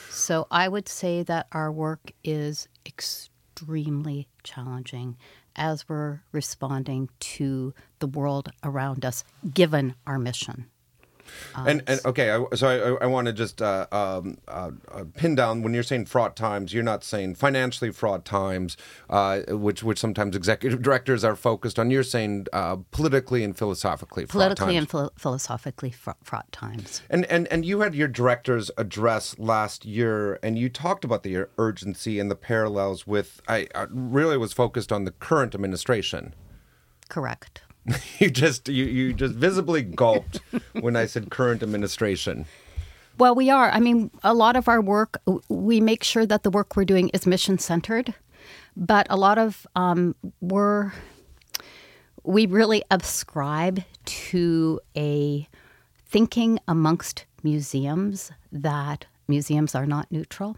So 0.10 0.48
I 0.52 0.68
would 0.68 0.90
say 0.90 1.24
that 1.24 1.48
our 1.52 1.72
work 1.72 2.12
is 2.24 2.68
extremely 2.86 4.28
challenging 4.44 5.18
as 5.56 5.88
we're 5.88 6.22
responding 6.32 7.10
to 7.20 7.74
the 8.00 8.08
world 8.08 8.50
around 8.64 9.06
us, 9.06 9.24
given 9.54 9.96
our 10.06 10.20
mission. 10.20 10.66
Um, 11.56 11.68
and, 11.68 11.84
and 11.88 12.02
okay, 12.06 12.32
I, 12.32 12.56
so 12.56 12.98
I, 13.00 13.06
I 13.06 13.08
want 13.08 13.28
to 13.28 13.34
just 13.34 13.62
uh, 13.62 13.88
um, 13.92 14.38
uh, 14.48 14.72
uh, 14.92 15.04
pin 15.16 15.36
down 15.36 15.64
when 15.64 15.74
you're 15.74 15.84
saying 15.84 16.06
fraught 16.06 16.36
times, 16.36 16.74
you're 16.74 16.84
not 16.84 17.04
saying 17.04 17.36
financially 17.36 17.92
fraught 17.92 18.26
times, 18.26 18.78
uh, 19.10 19.42
which 19.50 19.84
which 19.84 20.00
sometimes 20.00 20.36
executive 20.36 20.82
directors 20.84 21.24
are 21.24 21.36
focused 21.36 21.80
on. 21.80 21.92
You're 21.92 22.04
saying 22.04 22.48
uh, 22.54 22.78
politically 22.92 23.44
and 23.44 23.58
philosophically 23.58 24.26
politically 24.26 24.78
and 24.78 24.90
philo- 24.90 25.12
philosophically 25.18 25.92
fraught, 25.92 26.18
fraught 26.24 26.52
times. 26.52 27.02
And 27.10 27.26
and 27.26 27.48
and 27.48 27.66
you 27.66 27.82
had 27.82 27.96
your 27.96 28.08
director's 28.08 28.72
address 28.78 29.38
last 29.40 29.86
year, 29.86 30.40
and 30.44 30.58
you 30.58 30.70
talked 30.70 31.04
about 31.04 31.24
the 31.24 31.46
urgency 31.58 32.20
and 32.20 32.30
the 32.30 32.36
parallels 32.36 33.08
with. 33.08 33.42
I, 33.48 33.68
I 33.76 33.88
really 33.90 34.38
was 34.38 34.54
focused 34.54 34.92
on 34.92 35.06
the 35.06 35.12
current 35.12 35.56
administration. 35.56 36.34
Correct. 37.10 37.62
you 38.20 38.30
just 38.30 38.68
you, 38.68 38.86
you 38.86 39.14
just 39.14 39.36
visibly 39.36 39.82
gulped 39.82 40.42
when 40.80 40.96
I 40.96 41.06
said 41.06 41.30
current 41.30 41.62
administration. 41.64 42.46
Well, 43.18 43.36
we 43.36 43.50
are. 43.50 43.70
I 43.72 43.80
mean, 43.80 44.12
a 44.24 44.34
lot 44.34 44.56
of 44.58 44.68
our 44.68 44.82
work, 44.82 45.22
we 45.48 45.80
make 45.80 46.04
sure 46.04 46.26
that 46.26 46.44
the 46.44 46.50
work 46.50 46.76
we're 46.76 46.84
doing 46.84 47.10
is 47.10 47.26
mission 47.26 47.60
centered, 47.60 48.14
but 48.76 49.08
a 49.10 49.16
lot 49.16 49.38
of 49.38 49.66
um, 49.76 50.16
we're 50.42 50.92
we 52.24 52.46
really 52.46 52.84
ascribe 52.92 53.84
to 54.06 54.80
a 54.98 55.48
thinking 56.08 56.60
amongst 56.68 57.26
museums 57.44 58.32
that 58.52 59.06
museums 59.28 59.76
are 59.76 59.86
not 59.86 60.12
neutral. 60.12 60.58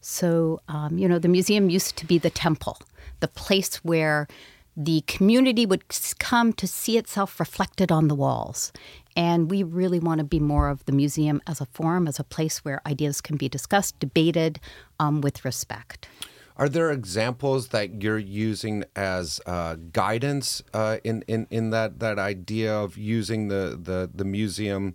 So, 0.00 0.60
um, 0.68 0.98
you 0.98 1.08
know, 1.08 1.18
the 1.18 1.28
museum 1.28 1.70
used 1.70 1.96
to 1.96 2.06
be 2.06 2.18
the 2.18 2.30
temple, 2.30 2.78
the 3.20 3.28
place 3.28 3.76
where 3.84 4.28
the 4.80 5.02
community 5.08 5.66
would 5.66 5.82
come 6.20 6.52
to 6.52 6.66
see 6.68 6.96
itself 6.96 7.40
reflected 7.40 7.90
on 7.90 8.06
the 8.06 8.14
walls. 8.14 8.72
And 9.16 9.50
we 9.50 9.64
really 9.64 9.98
want 9.98 10.18
to 10.18 10.24
be 10.24 10.38
more 10.38 10.68
of 10.68 10.84
the 10.84 10.92
museum 10.92 11.42
as 11.48 11.60
a 11.60 11.66
forum, 11.66 12.06
as 12.06 12.20
a 12.20 12.24
place 12.24 12.64
where 12.64 12.80
ideas 12.86 13.20
can 13.20 13.36
be 13.36 13.48
discussed, 13.48 13.98
debated 13.98 14.60
um, 15.00 15.20
with 15.20 15.44
respect. 15.44 16.08
Are 16.56 16.68
there 16.68 16.92
examples 16.92 17.68
that 17.68 18.02
you're 18.02 18.18
using 18.18 18.84
as 18.94 19.40
uh, 19.46 19.76
guidance 19.92 20.62
uh, 20.72 20.98
in, 21.02 21.22
in, 21.26 21.48
in 21.50 21.70
that, 21.70 21.98
that 21.98 22.20
idea 22.20 22.72
of 22.72 22.96
using 22.96 23.48
the, 23.48 23.76
the, 23.80 24.08
the 24.14 24.24
museum 24.24 24.94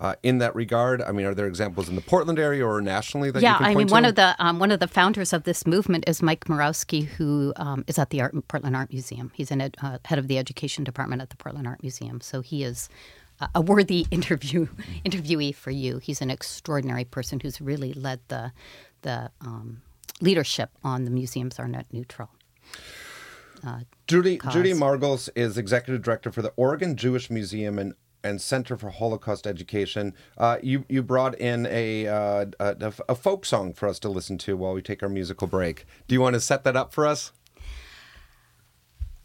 uh, 0.00 0.14
in 0.22 0.38
that 0.38 0.54
regard? 0.54 1.02
I 1.02 1.12
mean, 1.12 1.26
are 1.26 1.34
there 1.34 1.46
examples 1.46 1.88
in 1.88 1.94
the 1.94 2.00
Portland 2.00 2.38
area 2.38 2.66
or 2.66 2.80
nationally 2.80 3.30
that 3.30 3.42
yeah, 3.42 3.56
I 3.60 3.74
mean, 3.74 3.88
to? 3.88 3.92
one 3.92 4.04
of 4.04 4.14
the 4.14 4.34
um, 4.38 4.58
one 4.58 4.70
of 4.70 4.80
the 4.80 4.88
founders 4.88 5.32
of 5.32 5.44
this 5.44 5.66
movement 5.66 6.08
is 6.08 6.22
Mike 6.22 6.44
Murawski, 6.44 7.04
who 7.04 7.52
um, 7.56 7.84
is 7.86 7.98
at 7.98 8.10
the 8.10 8.20
Art, 8.20 8.34
Portland 8.48 8.76
Art 8.76 8.90
Museum. 8.92 9.30
He's 9.34 9.50
an 9.50 9.60
ed, 9.60 9.76
uh, 9.82 9.98
head 10.04 10.18
of 10.18 10.28
the 10.28 10.38
education 10.38 10.84
department 10.84 11.22
at 11.22 11.30
the 11.30 11.36
Portland 11.36 11.66
Art 11.66 11.82
Museum, 11.82 12.20
so 12.20 12.40
he 12.40 12.64
is 12.64 12.88
a 13.54 13.60
worthy 13.60 14.06
interview 14.10 14.66
interviewee 15.04 15.54
for 15.54 15.70
you. 15.70 15.98
He's 15.98 16.20
an 16.20 16.30
extraordinary 16.30 17.04
person 17.04 17.40
who's 17.40 17.60
really 17.60 17.92
led 17.92 18.20
the 18.28 18.52
the 19.02 19.30
um, 19.40 19.82
leadership 20.20 20.70
on 20.82 21.04
the 21.04 21.10
museums 21.10 21.58
are 21.58 21.68
net 21.68 21.86
neutral. 21.92 22.30
Uh, 23.66 23.80
Judy 24.06 24.36
cause. 24.36 24.52
Judy 24.52 24.74
Margles 24.74 25.28
is 25.30 25.56
executive 25.56 26.02
director 26.02 26.30
for 26.30 26.42
the 26.42 26.52
Oregon 26.56 26.96
Jewish 26.96 27.30
Museum 27.30 27.78
in 27.78 27.94
and 28.24 28.40
Center 28.40 28.76
for 28.76 28.90
Holocaust 28.90 29.46
Education. 29.46 30.14
Uh, 30.38 30.58
you 30.62 30.84
you 30.88 31.02
brought 31.02 31.38
in 31.38 31.66
a, 31.66 32.08
uh, 32.08 32.46
a, 32.58 32.92
a 33.08 33.14
folk 33.14 33.44
song 33.44 33.74
for 33.74 33.88
us 33.88 33.98
to 34.00 34.08
listen 34.08 34.38
to 34.38 34.56
while 34.56 34.72
we 34.72 34.82
take 34.82 35.02
our 35.02 35.08
musical 35.08 35.46
break. 35.46 35.84
Do 36.08 36.14
you 36.14 36.20
want 36.20 36.34
to 36.34 36.40
set 36.40 36.64
that 36.64 36.74
up 36.74 36.92
for 36.92 37.06
us? 37.06 37.32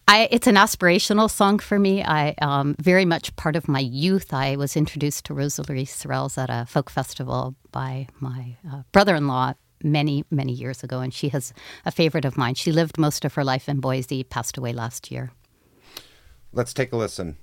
I, 0.07 0.27
it's 0.31 0.47
an 0.47 0.55
aspirational 0.55 1.29
song 1.29 1.59
for 1.59 1.77
me. 1.77 2.03
I 2.03 2.33
um, 2.41 2.75
very 2.79 3.05
much 3.05 3.35
part 3.35 3.55
of 3.55 3.67
my 3.67 3.79
youth. 3.79 4.33
I 4.33 4.55
was 4.55 4.75
introduced 4.75 5.25
to 5.25 5.35
Rosalie 5.35 5.85
Sorrells 5.85 6.35
at 6.35 6.49
a 6.49 6.65
folk 6.65 6.89
festival 6.89 7.55
by 7.71 8.07
my 8.19 8.57
uh, 8.67 8.81
brother-in-law 8.91 9.53
many 9.83 10.25
many 10.31 10.51
years 10.51 10.83
ago, 10.83 10.99
and 10.99 11.13
she 11.13 11.29
has 11.29 11.53
a 11.85 11.91
favorite 11.91 12.25
of 12.25 12.37
mine. 12.37 12.55
She 12.55 12.71
lived 12.71 12.97
most 12.97 13.23
of 13.23 13.35
her 13.35 13.43
life 13.43 13.69
in 13.69 13.79
Boise, 13.79 14.23
passed 14.23 14.57
away 14.57 14.73
last 14.73 15.11
year. 15.11 15.31
Let's 16.51 16.73
take 16.73 16.91
a 16.91 16.97
listen. 16.97 17.37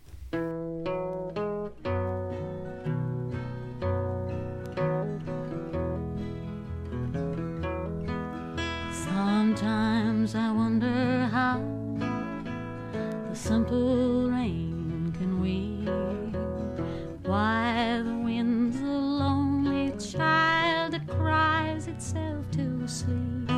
Rain 14.08 15.12
can 15.18 15.40
weep. 15.40 15.88
Why 17.26 18.02
the 18.04 18.16
wind's 18.16 18.80
a 18.80 18.84
lonely 18.84 19.92
child 19.98 20.92
that 20.92 21.06
cries 21.08 21.86
itself 21.88 22.50
to 22.52 22.86
sleep. 22.86 23.50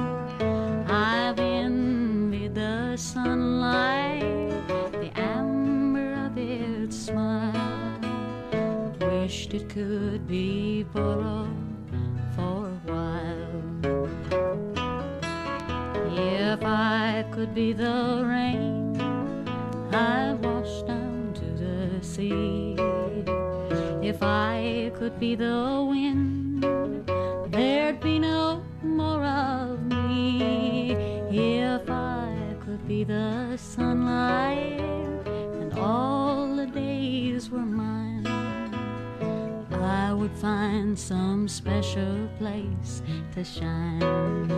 I've 0.91 1.39
envied 1.39 2.55
the 2.55 2.97
sunlight, 2.97 4.21
the 4.93 5.11
amber 5.15 6.15
of 6.27 6.39
its 6.39 6.97
smile. 6.97 8.01
Wished 9.01 9.55
it 9.55 9.69
could 9.69 10.27
be 10.27 10.85
borrowed 10.95 11.49
for 12.35 12.69
a 12.69 12.81
while. 12.87 13.49
If 16.17 16.65
I 16.65 17.25
could 17.33 17.55
be 17.55 17.73
the 17.73 18.25
rain 18.27 18.68
sea. 22.19 22.75
If 24.03 24.19
I 24.23 24.91
could 24.99 25.21
be 25.21 25.37
the 25.37 25.87
wind, 25.89 26.65
there'd 27.53 28.01
be 28.01 28.19
no 28.19 28.65
more 28.83 29.25
of 29.25 29.81
me. 29.85 30.97
If 31.31 31.89
I 31.89 32.35
could 32.65 32.83
be 32.89 33.05
the 33.05 33.57
sunlight, 33.57 34.81
and 35.61 35.73
all 35.79 36.57
the 36.57 36.67
days 36.67 37.51
were 37.51 37.71
mine, 37.85 38.27
I 39.71 40.13
would 40.13 40.37
find 40.39 40.99
some 40.99 41.47
special 41.47 42.29
place 42.39 43.01
to 43.35 43.45
shine. 43.45 44.49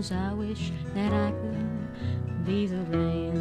I 0.00 0.32
wish 0.32 0.72
that 0.94 1.12
I 1.12 1.30
could 1.30 2.46
be 2.46 2.66
the 2.66 2.82
rain. 2.84 3.38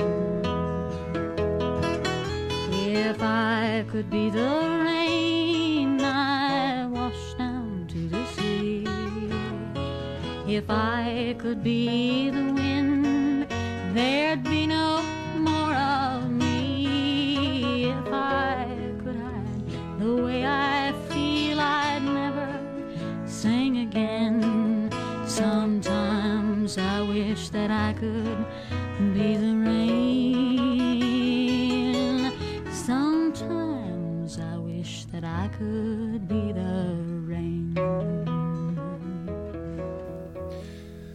If 2.70 3.24
I 3.24 3.86
could 3.90 4.10
be 4.10 4.30
the 4.30 4.82
rain, 4.84 6.02
I 6.02 6.86
wash 6.88 7.34
down 7.36 7.88
to 7.88 8.10
the 8.10 8.26
sea. 8.36 8.86
If 10.54 10.70
I 10.70 11.34
could 11.40 11.64
be 11.64 12.30
the 12.30 12.49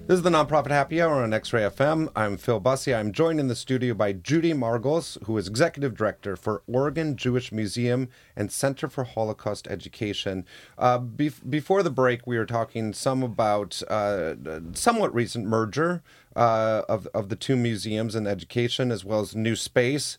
This 0.06 0.18
is 0.18 0.22
the 0.22 0.28
Nonprofit 0.28 0.70
Happy 0.70 1.00
Hour 1.00 1.22
on 1.22 1.32
X 1.32 1.50
Ray 1.54 1.62
FM. 1.62 2.10
I'm 2.14 2.36
Phil 2.36 2.60
Busse. 2.60 2.94
I'm 2.94 3.10
joined 3.10 3.40
in 3.40 3.48
the 3.48 3.56
studio 3.56 3.94
by 3.94 4.12
Judy 4.12 4.52
Margles, 4.52 5.16
who 5.24 5.38
is 5.38 5.48
Executive 5.48 5.96
Director 5.96 6.36
for 6.36 6.62
Oregon 6.66 7.16
Jewish 7.16 7.50
Museum 7.50 8.10
and 8.36 8.52
Center 8.52 8.86
for 8.90 9.04
Holocaust 9.04 9.66
Education. 9.66 10.44
Uh, 10.76 10.98
bef- 10.98 11.48
before 11.48 11.82
the 11.82 11.90
break, 11.90 12.26
we 12.26 12.36
were 12.36 12.44
talking 12.44 12.92
some 12.92 13.22
about 13.22 13.80
uh, 13.88 14.34
somewhat 14.74 15.14
recent 15.14 15.46
merger 15.46 16.02
uh, 16.36 16.82
of, 16.86 17.08
of 17.14 17.30
the 17.30 17.36
two 17.36 17.56
museums 17.56 18.14
and 18.14 18.28
education, 18.28 18.92
as 18.92 19.06
well 19.06 19.20
as 19.20 19.34
new 19.34 19.56
space. 19.56 20.18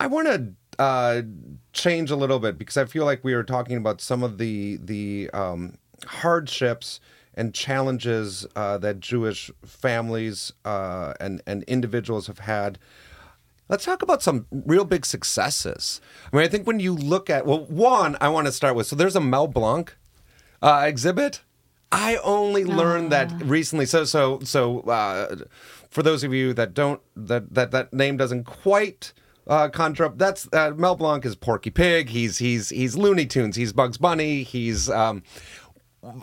I 0.00 0.08
want 0.08 0.26
to 0.26 0.82
uh, 0.82 1.22
change 1.72 2.10
a 2.10 2.16
little 2.16 2.40
bit 2.40 2.58
because 2.58 2.76
I 2.76 2.86
feel 2.86 3.04
like 3.04 3.22
we 3.22 3.36
were 3.36 3.44
talking 3.44 3.76
about 3.76 4.00
some 4.00 4.24
of 4.24 4.38
the 4.38 4.78
the 4.82 5.30
um, 5.32 5.78
hardships 6.06 6.98
and 7.34 7.54
challenges 7.54 8.46
uh, 8.54 8.78
that 8.78 9.00
Jewish 9.00 9.50
families 9.64 10.52
uh, 10.64 11.14
and 11.20 11.42
and 11.46 11.62
individuals 11.64 12.26
have 12.26 12.40
had. 12.40 12.78
Let's 13.68 13.84
talk 13.84 14.02
about 14.02 14.22
some 14.22 14.46
real 14.50 14.84
big 14.84 15.06
successes. 15.06 16.00
I 16.32 16.36
mean, 16.36 16.44
I 16.44 16.48
think 16.48 16.66
when 16.66 16.80
you 16.80 16.94
look 16.94 17.30
at 17.30 17.46
well, 17.46 17.64
one, 17.64 18.16
I 18.20 18.28
want 18.28 18.46
to 18.46 18.52
start 18.52 18.74
with 18.74 18.86
so 18.86 18.96
there's 18.96 19.16
a 19.16 19.20
Mel 19.20 19.46
Blanc 19.48 19.96
uh, 20.60 20.84
exhibit. 20.86 21.42
I 21.90 22.16
only 22.24 22.64
learned 22.64 23.12
that 23.12 23.30
recently. 23.42 23.86
So 23.86 24.04
so 24.04 24.40
so 24.40 24.80
uh, 24.80 25.36
for 25.90 26.02
those 26.02 26.24
of 26.24 26.32
you 26.32 26.54
that 26.54 26.74
don't 26.74 27.00
that 27.16 27.54
that 27.54 27.70
that 27.70 27.92
name 27.92 28.16
doesn't 28.16 28.44
quite 28.44 29.12
uh, 29.46 29.68
conjure 29.68 30.04
up. 30.04 30.18
That's 30.18 30.48
uh, 30.52 30.72
Mel 30.76 30.96
Blanc 30.96 31.24
is 31.24 31.34
Porky 31.36 31.70
Pig. 31.70 32.08
He's 32.08 32.38
he's 32.38 32.70
he's 32.70 32.96
Looney 32.96 33.26
Tunes. 33.26 33.56
He's 33.56 33.72
Bugs 33.72 33.98
Bunny. 33.98 34.42
He's 34.42 34.88
um, 34.88 35.22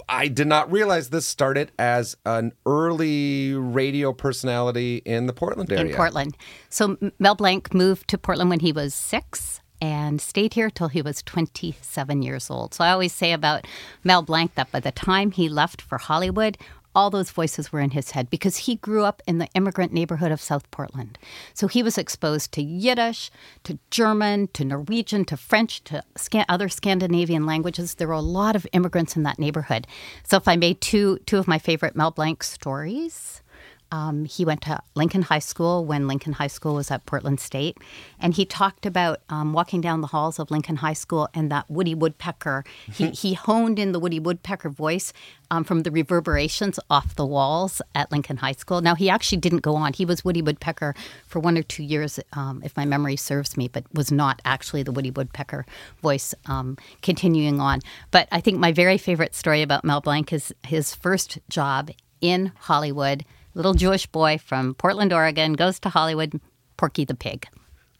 I 0.09 0.27
did 0.27 0.47
not 0.47 0.71
realize 0.71 1.09
this 1.09 1.25
started 1.25 1.71
as 1.79 2.17
an 2.25 2.51
early 2.65 3.53
radio 3.53 4.11
personality 4.11 5.01
in 5.05 5.25
the 5.25 5.33
Portland 5.33 5.71
area. 5.71 5.91
in 5.91 5.95
Portland. 5.95 6.35
So 6.69 6.97
Mel 7.17 7.35
Blanc 7.35 7.73
moved 7.73 8.09
to 8.09 8.17
Portland 8.17 8.49
when 8.49 8.59
he 8.59 8.71
was 8.71 8.93
six 8.93 9.61
and 9.81 10.19
stayed 10.19 10.53
here 10.55 10.69
till 10.69 10.89
he 10.89 11.01
was 11.01 11.23
27 11.23 12.21
years 12.21 12.49
old. 12.49 12.73
So 12.73 12.83
I 12.83 12.91
always 12.91 13.13
say 13.13 13.31
about 13.31 13.65
Mel 14.03 14.21
Blanc 14.21 14.55
that 14.55 14.71
by 14.71 14.81
the 14.81 14.91
time 14.91 15.31
he 15.31 15.47
left 15.47 15.81
for 15.81 15.97
Hollywood, 15.97 16.57
all 16.95 17.09
those 17.09 17.31
voices 17.31 17.71
were 17.71 17.79
in 17.79 17.91
his 17.91 18.11
head 18.11 18.29
because 18.29 18.57
he 18.57 18.75
grew 18.75 19.03
up 19.03 19.21
in 19.27 19.37
the 19.37 19.47
immigrant 19.53 19.93
neighborhood 19.93 20.31
of 20.31 20.41
South 20.41 20.69
Portland. 20.71 21.17
So 21.53 21.67
he 21.67 21.83
was 21.83 21.97
exposed 21.97 22.51
to 22.53 22.61
Yiddish, 22.61 23.31
to 23.63 23.79
German, 23.89 24.47
to 24.53 24.65
Norwegian, 24.65 25.25
to 25.25 25.37
French, 25.37 25.83
to 25.85 26.03
other 26.47 26.69
Scandinavian 26.69 27.45
languages. 27.45 27.95
There 27.95 28.07
were 28.07 28.13
a 28.13 28.21
lot 28.21 28.55
of 28.55 28.67
immigrants 28.73 29.15
in 29.15 29.23
that 29.23 29.39
neighborhood. 29.39 29.87
So 30.23 30.37
if 30.37 30.47
I 30.47 30.55
made 30.55 30.81
two 30.81 31.19
two 31.25 31.37
of 31.37 31.47
my 31.47 31.59
favorite 31.59 31.95
Mel 31.95 32.11
Blanc 32.11 32.43
stories, 32.43 33.41
um, 33.91 34.25
he 34.25 34.45
went 34.45 34.61
to 34.63 34.79
Lincoln 34.95 35.23
High 35.23 35.39
School 35.39 35.85
when 35.85 36.07
Lincoln 36.07 36.33
High 36.33 36.47
School 36.47 36.75
was 36.75 36.91
at 36.91 37.05
Portland 37.05 37.39
State. 37.39 37.77
And 38.19 38.33
he 38.33 38.45
talked 38.45 38.85
about 38.85 39.21
um, 39.29 39.53
walking 39.53 39.81
down 39.81 40.01
the 40.01 40.07
halls 40.07 40.39
of 40.39 40.51
Lincoln 40.51 40.77
High 40.77 40.93
School 40.93 41.27
and 41.33 41.51
that 41.51 41.69
Woody 41.69 41.95
Woodpecker. 41.95 42.63
He, 42.91 43.09
he 43.09 43.33
honed 43.33 43.79
in 43.79 43.91
the 43.91 43.99
Woody 43.99 44.19
Woodpecker 44.19 44.69
voice 44.69 45.11
um, 45.51 45.63
from 45.63 45.81
the 45.83 45.91
reverberations 45.91 46.79
off 46.89 47.15
the 47.15 47.25
walls 47.25 47.81
at 47.95 48.11
Lincoln 48.11 48.37
High 48.37 48.51
School. 48.51 48.81
Now, 48.81 48.95
he 48.95 49.09
actually 49.09 49.39
didn't 49.39 49.61
go 49.61 49.75
on. 49.75 49.93
He 49.93 50.05
was 50.05 50.23
Woody 50.23 50.41
Woodpecker 50.41 50.93
for 51.25 51.39
one 51.39 51.57
or 51.57 51.63
two 51.63 51.83
years, 51.83 52.19
um, 52.33 52.61
if 52.63 52.77
my 52.77 52.85
memory 52.85 53.15
serves 53.15 53.57
me, 53.57 53.67
but 53.67 53.85
was 53.93 54.11
not 54.11 54.41
actually 54.45 54.83
the 54.83 54.91
Woody 54.91 55.11
Woodpecker 55.11 55.65
voice 56.01 56.35
um, 56.45 56.77
continuing 57.01 57.59
on. 57.59 57.79
But 58.11 58.27
I 58.31 58.41
think 58.41 58.59
my 58.59 58.71
very 58.71 58.97
favorite 58.97 59.33
story 59.33 59.61
about 59.61 59.83
Mel 59.83 60.01
Blanc 60.01 60.31
is 60.31 60.53
his 60.65 60.93
first 60.93 61.39
job 61.49 61.89
in 62.21 62.51
Hollywood 62.59 63.25
little 63.59 63.73
Jewish 63.73 64.05
boy 64.07 64.37
from 64.37 64.73
Portland, 64.75 65.11
Oregon, 65.11 65.51
goes 65.53 65.79
to 65.81 65.89
Hollywood, 65.89 66.39
Porky 66.77 67.03
the 67.03 67.13
Pig. 67.13 67.45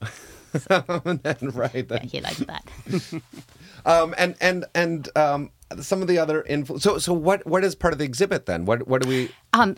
right. 0.70 1.86
That, 1.88 2.08
He 2.10 2.20
liked 2.22 2.46
that. 2.46 2.64
um, 3.84 4.14
and 4.18 4.34
and 4.40 4.64
and 4.74 5.08
um, 5.16 5.50
some 5.80 6.02
of 6.02 6.08
the 6.08 6.18
other 6.18 6.44
influ- 6.48 6.80
So 6.80 6.98
so 6.98 7.12
what 7.12 7.46
what 7.46 7.62
is 7.62 7.74
part 7.74 7.92
of 7.92 7.98
the 7.98 8.04
exhibit 8.04 8.46
then? 8.46 8.64
What 8.64 8.88
what 8.88 9.02
do 9.02 9.08
we? 9.08 9.30
Um, 9.52 9.76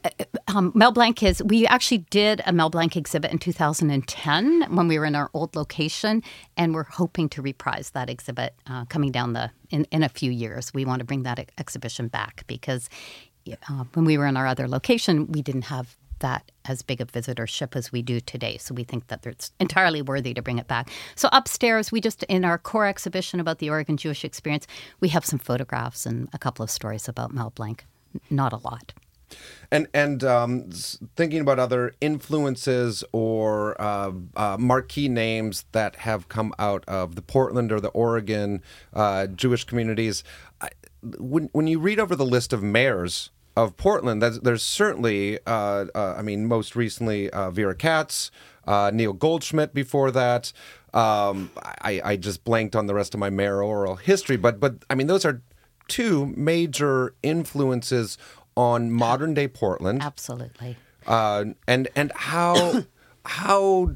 um, 0.55 0.71
Mel 0.75 0.93
Blanc 0.93 1.23
is. 1.23 1.43
We 1.43 1.67
actually 1.67 1.99
did 2.11 2.43
a 2.47 2.53
Mel 2.53 2.71
Blanc 2.71 2.97
exhibit 2.97 3.33
in 3.33 3.39
2010 3.39 4.75
when 4.75 4.89
we 4.89 4.99
were 4.99 5.05
in 5.05 5.15
our 5.15 5.31
old 5.35 5.55
location, 5.57 6.23
and 6.57 6.75
we're 6.75 6.85
hoping 6.85 7.29
to 7.31 7.43
reprise 7.43 7.91
that 7.91 8.09
exhibit 8.09 8.55
uh, 8.67 8.85
coming 8.87 9.11
down 9.11 9.33
the 9.33 9.51
in, 9.71 9.85
in 9.91 10.03
a 10.03 10.09
few 10.09 10.31
years. 10.31 10.73
We 10.73 10.85
want 10.85 11.01
to 11.01 11.05
bring 11.05 11.25
that 11.25 11.39
ex- 11.39 11.53
exhibition 11.59 12.09
back 12.09 12.45
because 12.47 12.89
uh, 13.69 13.85
when 13.95 14.05
we 14.05 14.19
were 14.19 14.27
in 14.27 14.37
our 14.37 14.47
other 14.47 14.69
location, 14.69 15.31
we 15.31 15.43
didn't 15.43 15.63
have 15.63 15.97
that 16.23 16.51
as 16.65 16.83
big 16.83 17.01
a 17.01 17.05
visitorship 17.05 17.77
as 17.77 17.93
we 17.93 18.01
do 18.01 18.21
today. 18.21 18.57
So 18.57 18.75
we 18.75 18.85
think 18.85 19.09
that 19.09 19.27
it's 19.27 19.53
entirely 19.61 20.01
worthy 20.01 20.33
to 20.35 20.43
bring 20.43 20.59
it 20.59 20.69
back. 20.69 20.89
So 21.17 21.29
upstairs, 21.33 21.93
we 21.93 22.01
just 22.01 22.23
in 22.25 22.45
our 22.45 22.59
core 22.59 22.87
exhibition 22.87 23.41
about 23.41 23.59
the 23.59 23.69
Oregon 23.69 23.97
Jewish 23.97 24.25
experience, 24.25 24.67
we 25.01 25.09
have 25.09 25.25
some 25.25 25.39
photographs 25.39 26.07
and 26.07 26.29
a 26.33 26.39
couple 26.39 26.63
of 26.63 26.71
stories 26.71 27.09
about 27.09 27.35
Mel 27.35 27.51
Blanc. 27.51 27.85
Not 28.31 28.53
a 28.53 28.59
lot. 28.59 28.93
And 29.71 29.89
and 29.95 30.23
um, 30.23 30.71
thinking 31.17 31.41
about 31.41 31.59
other 31.59 31.95
influences 32.01 33.03
or 33.13 33.81
uh, 33.81 34.13
uh, 34.37 34.57
marquee 34.59 35.09
names 35.09 35.65
that 35.73 35.97
have 35.97 36.29
come 36.29 36.53
out 36.59 36.85
of 36.87 37.15
the 37.15 37.23
Portland 37.23 37.73
or 37.73 37.81
the 37.81 37.89
Oregon 37.89 38.63
uh, 38.93 39.27
Jewish 39.29 39.65
communities, 39.65 40.25
when 41.03 41.49
when 41.53 41.67
you 41.67 41.79
read 41.79 41.99
over 41.99 42.17
the 42.17 42.27
list 42.27 42.53
of 42.53 42.63
mayors 42.63 43.31
of 43.57 43.77
Portland, 43.77 44.23
there's, 44.23 44.41
there's 44.41 44.63
certainly, 44.63 45.39
uh, 45.47 45.87
uh, 45.95 46.15
I 46.17 46.23
mean, 46.23 46.47
most 46.47 46.75
recently 46.75 47.29
uh, 47.31 47.51
Vera 47.51 47.75
Katz, 47.75 48.31
uh, 48.67 48.91
Neil 48.95 49.13
Goldschmidt. 49.13 49.75
Before 49.75 50.11
that, 50.11 50.53
um, 50.95 51.51
I, 51.83 52.01
I 52.05 52.17
just 52.17 52.45
blanked 52.45 52.75
on 52.77 52.87
the 52.87 52.95
rest 52.95 53.15
of 53.15 53.21
my 53.21 53.31
mayoral 53.31 53.97
history, 53.97 54.37
but 54.37 54.61
but 54.61 54.77
I 54.89 54.95
mean, 54.95 55.07
those 55.07 55.25
are 55.25 55.43
two 55.89 56.33
major 56.37 57.15
influences 57.23 58.17
on 58.57 58.91
modern 58.91 59.35
day 59.35 59.49
Portland. 59.49 60.03
Absolutely. 60.03 60.77
Uh, 61.07 61.47
and 61.67 61.89
and 61.97 62.13
how 62.15 62.85
how 63.27 63.93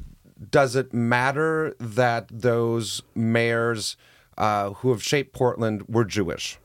does 0.51 0.75
it 0.75 0.93
matter 0.93 1.75
that 1.79 2.27
those 2.29 3.01
mayors 3.15 3.97
uh, 4.37 4.71
who 4.71 4.91
have 4.91 5.01
shaped 5.01 5.33
Portland 5.33 5.87
were 5.87 6.05
Jewish? 6.05 6.59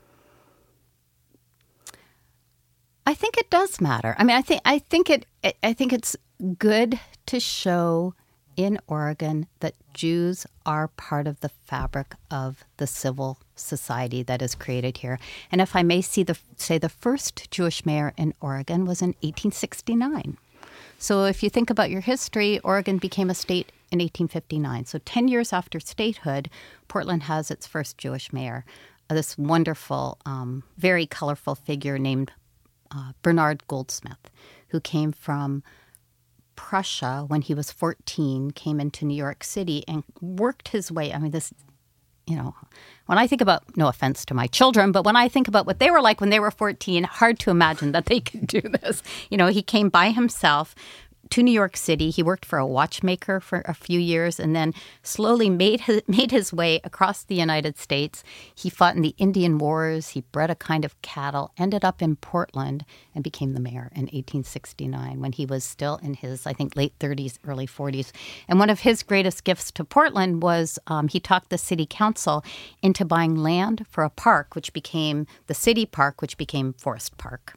I 3.06 3.14
think 3.14 3.36
it 3.36 3.50
does 3.50 3.80
matter. 3.80 4.14
I 4.18 4.24
mean, 4.24 4.36
I 4.36 4.42
think 4.42 4.60
I 4.64 4.78
think 4.78 5.10
it 5.10 5.26
I 5.62 5.72
think 5.72 5.92
it's 5.92 6.16
good 6.58 6.98
to 7.26 7.40
show 7.40 8.14
in 8.56 8.78
Oregon 8.86 9.46
that 9.60 9.74
Jews 9.94 10.46
are 10.66 10.88
part 10.88 11.26
of 11.26 11.40
the 11.40 11.48
fabric 11.48 12.14
of 12.30 12.64
the 12.76 12.86
civil 12.86 13.38
society 13.56 14.22
that 14.22 14.42
is 14.42 14.54
created 14.54 14.98
here. 14.98 15.18
And 15.50 15.60
if 15.60 15.74
I 15.74 15.82
may 15.82 16.00
see 16.00 16.22
the 16.22 16.38
say 16.56 16.78
the 16.78 16.88
first 16.88 17.50
Jewish 17.50 17.84
mayor 17.84 18.12
in 18.16 18.34
Oregon 18.40 18.84
was 18.84 19.02
in 19.02 19.10
1869. 19.20 20.36
So 20.98 21.24
if 21.24 21.42
you 21.42 21.50
think 21.50 21.70
about 21.70 21.90
your 21.90 22.00
history, 22.02 22.60
Oregon 22.60 22.98
became 22.98 23.30
a 23.30 23.34
state 23.34 23.72
in 23.90 23.98
1859. 23.98 24.84
So 24.84 24.98
10 24.98 25.26
years 25.26 25.52
after 25.52 25.80
statehood, 25.80 26.48
Portland 26.86 27.24
has 27.24 27.50
its 27.50 27.66
first 27.66 27.98
Jewish 27.98 28.32
mayor. 28.32 28.64
Uh, 29.10 29.14
This 29.14 29.36
wonderful, 29.36 30.18
um, 30.24 30.62
very 30.78 31.06
colorful 31.06 31.56
figure 31.56 31.98
named 31.98 32.30
uh, 32.94 33.12
Bernard 33.22 33.66
Goldsmith, 33.66 34.30
who 34.68 34.80
came 34.80 35.12
from 35.12 35.62
Prussia 36.56 37.24
when 37.26 37.42
he 37.42 37.54
was 37.54 37.70
14, 37.70 38.50
came 38.52 38.80
into 38.80 39.04
New 39.04 39.16
York 39.16 39.44
City 39.44 39.84
and 39.88 40.04
worked 40.20 40.68
his 40.68 40.92
way. 40.92 41.12
I 41.12 41.18
mean, 41.18 41.30
this 41.30 41.52
you 42.26 42.36
know, 42.36 42.54
when 43.06 43.18
I 43.18 43.26
think 43.26 43.40
about, 43.40 43.76
no 43.76 43.88
offense 43.88 44.24
to 44.26 44.34
my 44.34 44.46
children, 44.46 44.92
but 44.92 45.04
when 45.04 45.16
I 45.16 45.28
think 45.28 45.48
about 45.48 45.66
what 45.66 45.80
they 45.80 45.90
were 45.90 46.00
like 46.00 46.20
when 46.20 46.30
they 46.30 46.38
were 46.38 46.50
14, 46.50 47.04
hard 47.04 47.38
to 47.40 47.50
imagine 47.50 47.92
that 47.92 48.06
they 48.06 48.20
could 48.20 48.46
do 48.46 48.60
this. 48.82 49.02
You 49.30 49.36
know, 49.36 49.48
he 49.48 49.62
came 49.62 49.88
by 49.88 50.10
himself 50.10 50.74
to 51.32 51.42
New 51.42 51.50
York 51.50 51.78
City. 51.78 52.10
He 52.10 52.22
worked 52.22 52.44
for 52.44 52.58
a 52.58 52.66
watchmaker 52.66 53.40
for 53.40 53.62
a 53.64 53.72
few 53.72 53.98
years 53.98 54.38
and 54.38 54.54
then 54.54 54.74
slowly 55.02 55.48
made 55.48 55.80
his, 55.80 56.02
made 56.06 56.30
his 56.30 56.52
way 56.52 56.78
across 56.84 57.24
the 57.24 57.34
United 57.34 57.78
States. 57.78 58.22
He 58.54 58.68
fought 58.68 58.96
in 58.96 59.00
the 59.00 59.14
Indian 59.16 59.56
Wars. 59.56 60.10
He 60.10 60.20
bred 60.20 60.50
a 60.50 60.54
kind 60.54 60.84
of 60.84 61.00
cattle, 61.00 61.50
ended 61.56 61.86
up 61.86 62.02
in 62.02 62.16
Portland, 62.16 62.84
and 63.14 63.24
became 63.24 63.54
the 63.54 63.60
mayor 63.60 63.90
in 63.94 64.02
1869 64.02 65.20
when 65.20 65.32
he 65.32 65.46
was 65.46 65.64
still 65.64 65.98
in 66.02 66.12
his, 66.12 66.46
I 66.46 66.52
think, 66.52 66.76
late 66.76 66.98
30s, 66.98 67.38
early 67.46 67.66
40s. 67.66 68.12
And 68.46 68.58
one 68.58 68.68
of 68.68 68.80
his 68.80 69.02
greatest 69.02 69.44
gifts 69.44 69.70
to 69.72 69.84
Portland 69.84 70.42
was 70.42 70.78
um, 70.86 71.08
he 71.08 71.18
talked 71.18 71.48
the 71.48 71.56
city 71.56 71.86
council 71.88 72.44
into 72.82 73.06
buying 73.06 73.36
land 73.36 73.86
for 73.88 74.04
a 74.04 74.10
park, 74.10 74.54
which 74.54 74.74
became 74.74 75.26
the 75.46 75.54
city 75.54 75.86
park, 75.86 76.20
which 76.20 76.36
became 76.36 76.74
Forest 76.74 77.16
Park 77.16 77.54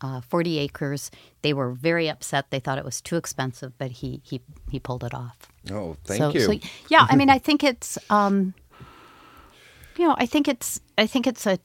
uh, 0.00 0.20
40 0.20 0.58
acres. 0.58 1.10
They 1.42 1.52
were 1.52 1.72
very 1.72 2.08
upset. 2.08 2.50
They 2.50 2.60
thought 2.60 2.78
it 2.78 2.84
was 2.84 3.00
too 3.00 3.16
expensive, 3.16 3.76
but 3.78 3.90
he 3.90 4.20
he 4.24 4.40
he 4.70 4.78
pulled 4.78 5.04
it 5.04 5.14
off. 5.14 5.36
Oh, 5.70 5.96
thank 6.04 6.18
so, 6.18 6.30
you. 6.30 6.40
So, 6.40 6.68
yeah, 6.88 7.06
I 7.08 7.16
mean, 7.20 7.30
I 7.30 7.38
think 7.38 7.64
it's 7.64 7.98
um, 8.08 8.54
you 9.96 10.06
know, 10.06 10.14
I 10.18 10.26
think 10.26 10.48
it's 10.48 10.80
I 10.96 11.06
think 11.06 11.26
it's 11.26 11.46
a 11.46 11.58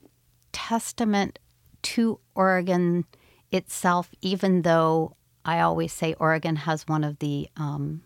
testament 0.52 1.38
to 1.82 2.18
Oregon 2.34 3.04
itself, 3.52 4.10
even 4.20 4.62
though 4.62 5.16
I 5.44 5.60
always 5.60 5.92
say 5.92 6.14
Oregon 6.14 6.56
has 6.56 6.88
one 6.88 7.04
of 7.04 7.20
the 7.20 7.48
um, 7.56 8.02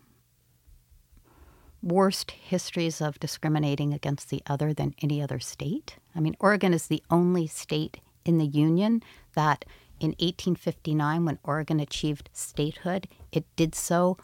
worst 1.81 2.31
histories 2.31 3.01
of 3.01 3.19
discriminating 3.19 3.93
against 3.93 4.29
the 4.29 4.43
other 4.45 4.73
than 4.73 4.93
any 5.01 5.21
other 5.21 5.39
state. 5.39 5.97
I 6.15 6.19
mean, 6.19 6.35
Oregon 6.39 6.73
is 6.73 6.87
the 6.87 7.03
only 7.09 7.47
state 7.47 7.97
in 8.23 8.37
the 8.37 8.45
union 8.45 9.01
that 9.33 9.65
in 10.01 10.09
1859, 10.19 11.25
when 11.25 11.37
Oregon 11.43 11.79
achieved 11.79 12.31
statehood, 12.33 13.07
it 13.31 13.45
did 13.55 13.75
so 13.75 14.17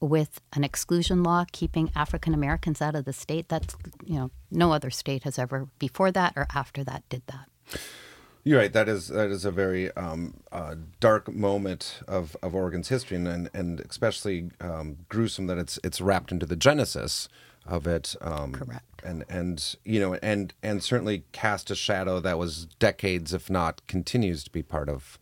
with 0.00 0.40
an 0.54 0.64
exclusion 0.64 1.22
law 1.22 1.44
keeping 1.52 1.90
African 1.94 2.32
Americans 2.32 2.80
out 2.80 2.94
of 2.94 3.04
the 3.04 3.12
state. 3.12 3.50
That's, 3.50 3.76
you 4.02 4.14
know, 4.14 4.30
no 4.50 4.72
other 4.72 4.88
state 4.88 5.24
has 5.24 5.38
ever 5.38 5.68
before 5.78 6.10
that 6.12 6.32
or 6.36 6.46
after 6.54 6.82
that 6.84 7.06
did 7.10 7.22
that. 7.26 7.78
You're 8.44 8.60
right. 8.60 8.72
That 8.72 8.88
is 8.88 9.08
that 9.08 9.28
is 9.28 9.44
a 9.44 9.50
very 9.50 9.94
um, 9.96 10.40
uh, 10.50 10.76
dark 10.98 11.30
moment 11.30 12.00
of, 12.08 12.34
of 12.42 12.54
Oregon's 12.54 12.88
history, 12.88 13.18
and 13.18 13.50
and 13.52 13.80
especially 13.80 14.50
um, 14.62 14.96
gruesome 15.10 15.46
that 15.48 15.58
it's 15.58 15.78
it's 15.84 16.00
wrapped 16.00 16.32
into 16.32 16.46
the 16.46 16.56
genesis 16.56 17.28
of 17.66 17.86
it. 17.86 18.14
Um, 18.20 18.52
Correct. 18.52 18.84
And 19.02 19.24
and 19.28 19.76
you 19.84 20.00
know 20.00 20.14
and 20.14 20.52
and 20.62 20.82
certainly 20.82 21.24
cast 21.32 21.70
a 21.70 21.74
shadow 21.74 22.20
that 22.20 22.38
was 22.38 22.66
decades, 22.78 23.32
if 23.32 23.48
not 23.48 23.86
continues 23.86 24.44
to 24.44 24.50
be 24.50 24.62
part 24.62 24.88
of 24.88 25.18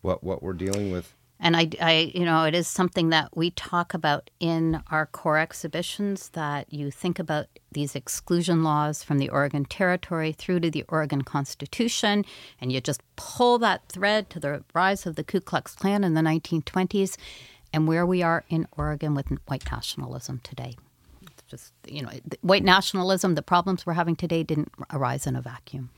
what 0.00 0.22
what 0.22 0.42
we're 0.42 0.52
dealing 0.52 0.92
with. 0.92 1.12
And 1.38 1.54
I, 1.54 1.68
I, 1.82 2.12
you 2.14 2.24
know, 2.24 2.44
it 2.44 2.54
is 2.54 2.66
something 2.66 3.10
that 3.10 3.36
we 3.36 3.50
talk 3.50 3.92
about 3.92 4.30
in 4.40 4.82
our 4.90 5.04
core 5.04 5.36
exhibitions. 5.36 6.30
That 6.30 6.72
you 6.72 6.90
think 6.90 7.18
about 7.18 7.46
these 7.72 7.94
exclusion 7.94 8.62
laws 8.62 9.02
from 9.02 9.18
the 9.18 9.28
Oregon 9.28 9.66
Territory 9.66 10.32
through 10.32 10.60
to 10.60 10.70
the 10.70 10.84
Oregon 10.88 11.22
Constitution, 11.22 12.24
and 12.60 12.72
you 12.72 12.80
just 12.80 13.02
pull 13.16 13.58
that 13.58 13.86
thread 13.88 14.30
to 14.30 14.40
the 14.40 14.64
rise 14.72 15.04
of 15.04 15.16
the 15.16 15.24
Ku 15.24 15.40
Klux 15.40 15.74
Klan 15.74 16.04
in 16.04 16.14
the 16.14 16.22
1920s, 16.22 17.18
and 17.70 17.86
where 17.86 18.06
we 18.06 18.22
are 18.22 18.44
in 18.48 18.66
Oregon 18.78 19.14
with 19.14 19.26
white 19.46 19.70
nationalism 19.70 20.40
today 20.42 20.76
just 21.48 21.72
you 21.86 22.02
know 22.02 22.10
white 22.42 22.64
nationalism 22.64 23.34
the 23.34 23.42
problems 23.42 23.86
we're 23.86 23.92
having 23.92 24.16
today 24.16 24.42
didn't 24.42 24.72
arise 24.92 25.26
in 25.26 25.36
a 25.36 25.42
vacuum. 25.42 25.90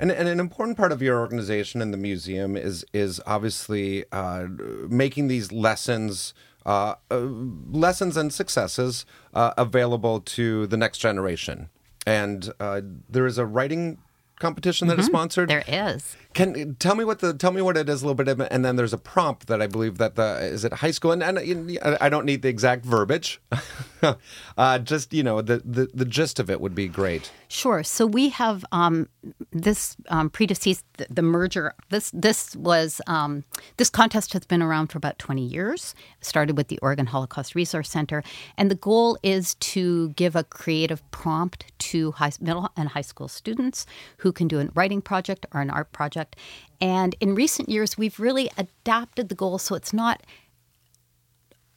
And, 0.00 0.10
and, 0.10 0.26
an 0.26 0.40
important 0.40 0.76
part 0.78 0.90
of 0.90 1.02
your 1.02 1.20
organization 1.20 1.80
and 1.82 1.92
the 1.92 1.98
museum 1.98 2.56
is 2.56 2.84
is 2.92 3.20
obviously 3.26 4.04
uh, 4.10 4.46
making 4.88 5.28
these 5.28 5.52
lessons 5.52 6.34
uh, 6.64 6.94
uh, 7.10 7.18
lessons 7.18 8.16
and 8.16 8.32
successes 8.32 9.04
uh, 9.34 9.52
available 9.58 10.20
to 10.20 10.66
the 10.68 10.76
next 10.76 10.98
generation. 10.98 11.68
And 12.06 12.52
uh, 12.60 12.82
there 13.08 13.26
is 13.26 13.38
a 13.38 13.46
writing 13.46 13.98
competition 14.38 14.88
that 14.88 14.94
mm-hmm. 14.94 15.00
is 15.00 15.06
sponsored. 15.06 15.48
There 15.48 15.64
is. 15.66 16.16
Can 16.34 16.74
tell 16.76 16.94
me 16.94 17.04
what 17.04 17.20
the 17.20 17.34
tell 17.34 17.52
me 17.52 17.62
what 17.62 17.76
it 17.76 17.88
is 17.88 18.02
a 18.02 18.06
little 18.06 18.24
bit, 18.24 18.48
and 18.50 18.64
then 18.64 18.76
there's 18.76 18.92
a 18.92 18.98
prompt 18.98 19.46
that 19.46 19.62
I 19.62 19.66
believe 19.66 19.98
that 19.98 20.16
the 20.16 20.38
is 20.42 20.64
it 20.64 20.72
high 20.74 20.90
school, 20.90 21.12
and, 21.12 21.22
and 21.22 21.78
I 22.00 22.08
don't 22.08 22.24
need 22.24 22.42
the 22.42 22.48
exact 22.48 22.84
verbiage, 22.84 23.40
uh, 24.58 24.78
just 24.78 25.12
you 25.12 25.22
know 25.22 25.40
the, 25.42 25.62
the 25.64 25.88
the 25.94 26.04
gist 26.04 26.38
of 26.38 26.50
it 26.50 26.60
would 26.60 26.74
be 26.74 26.88
great. 26.88 27.30
Sure. 27.48 27.82
So 27.82 28.06
we 28.06 28.30
have 28.30 28.64
um, 28.72 29.08
this 29.50 29.96
um, 30.08 30.30
predeceased 30.30 30.84
the, 30.96 31.06
the, 31.10 31.22
merger. 31.22 31.74
This 31.90 32.10
this 32.12 32.56
was 32.56 33.00
um, 33.06 33.44
this 33.76 33.90
contest 33.90 34.32
has 34.32 34.44
been 34.44 34.62
around 34.62 34.88
for 34.88 34.98
about 34.98 35.18
20 35.18 35.44
years. 35.44 35.94
Started 36.20 36.56
with 36.56 36.68
the 36.68 36.78
Oregon 36.78 37.06
Holocaust 37.06 37.54
Resource 37.54 37.90
Center, 37.90 38.22
and 38.56 38.70
the 38.70 38.74
goal 38.74 39.18
is 39.22 39.54
to 39.56 40.10
give 40.10 40.36
a 40.36 40.44
creative 40.44 41.08
prompt 41.10 41.72
to 41.78 42.12
high, 42.12 42.32
middle 42.40 42.70
and 42.76 42.88
high 42.88 43.02
school 43.02 43.28
students 43.28 43.86
who 44.18 44.32
can 44.32 44.48
do 44.48 44.60
a 44.60 44.68
writing 44.74 45.02
project 45.02 45.46
or 45.52 45.60
an 45.60 45.70
art 45.70 45.92
project. 45.92 46.36
And 46.80 47.14
in 47.20 47.36
recent 47.36 47.68
years, 47.68 47.96
we've 47.96 48.18
really 48.18 48.50
adapted 48.58 49.28
the 49.28 49.36
goal 49.36 49.58
so 49.58 49.76
it's 49.76 49.92
not 49.92 50.22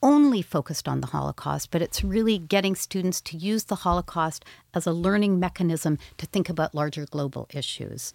only 0.06 0.44
focused 0.44 0.88
on 0.88 1.02
the 1.02 1.08
Holocaust, 1.08 1.72
but 1.72 1.82
it's 1.82 2.04
really 2.04 2.38
getting 2.38 2.76
students 2.76 3.20
to 3.22 3.36
use 3.36 3.63
the 3.65 3.78
Holocaust 3.78 4.46
as 4.76 4.86
a 4.86 4.91
learning 4.91 5.39
mechanism 5.39 5.98
to 6.20 6.28
think 6.28 6.48
about 6.48 6.76
larger 6.76 7.08
global 7.08 7.48
issues. 7.52 8.13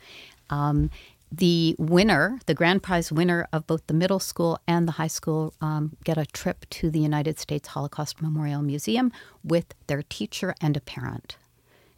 Um, 0.51 0.91
the 1.33 1.75
winner, 1.79 2.39
the 2.47 2.55
grand 2.55 2.85
prize 2.85 3.11
winner 3.11 3.49
of 3.53 3.67
both 3.67 3.87
the 3.89 3.95
middle 3.95 4.21
school 4.21 4.61
and 4.69 4.87
the 4.87 4.93
high 4.93 5.09
school, 5.09 5.53
um, 5.61 5.97
get 6.05 6.17
a 6.17 6.27
trip 6.27 6.65
to 6.71 6.91
the 6.91 7.01
United 7.01 7.41
States 7.41 7.69
Holocaust 7.69 8.23
Memorial 8.23 8.63
Museum 8.63 9.13
with 9.43 9.75
their 9.89 10.03
teacher 10.03 10.55
and 10.61 10.77
a 10.77 10.81
parent. 10.81 11.37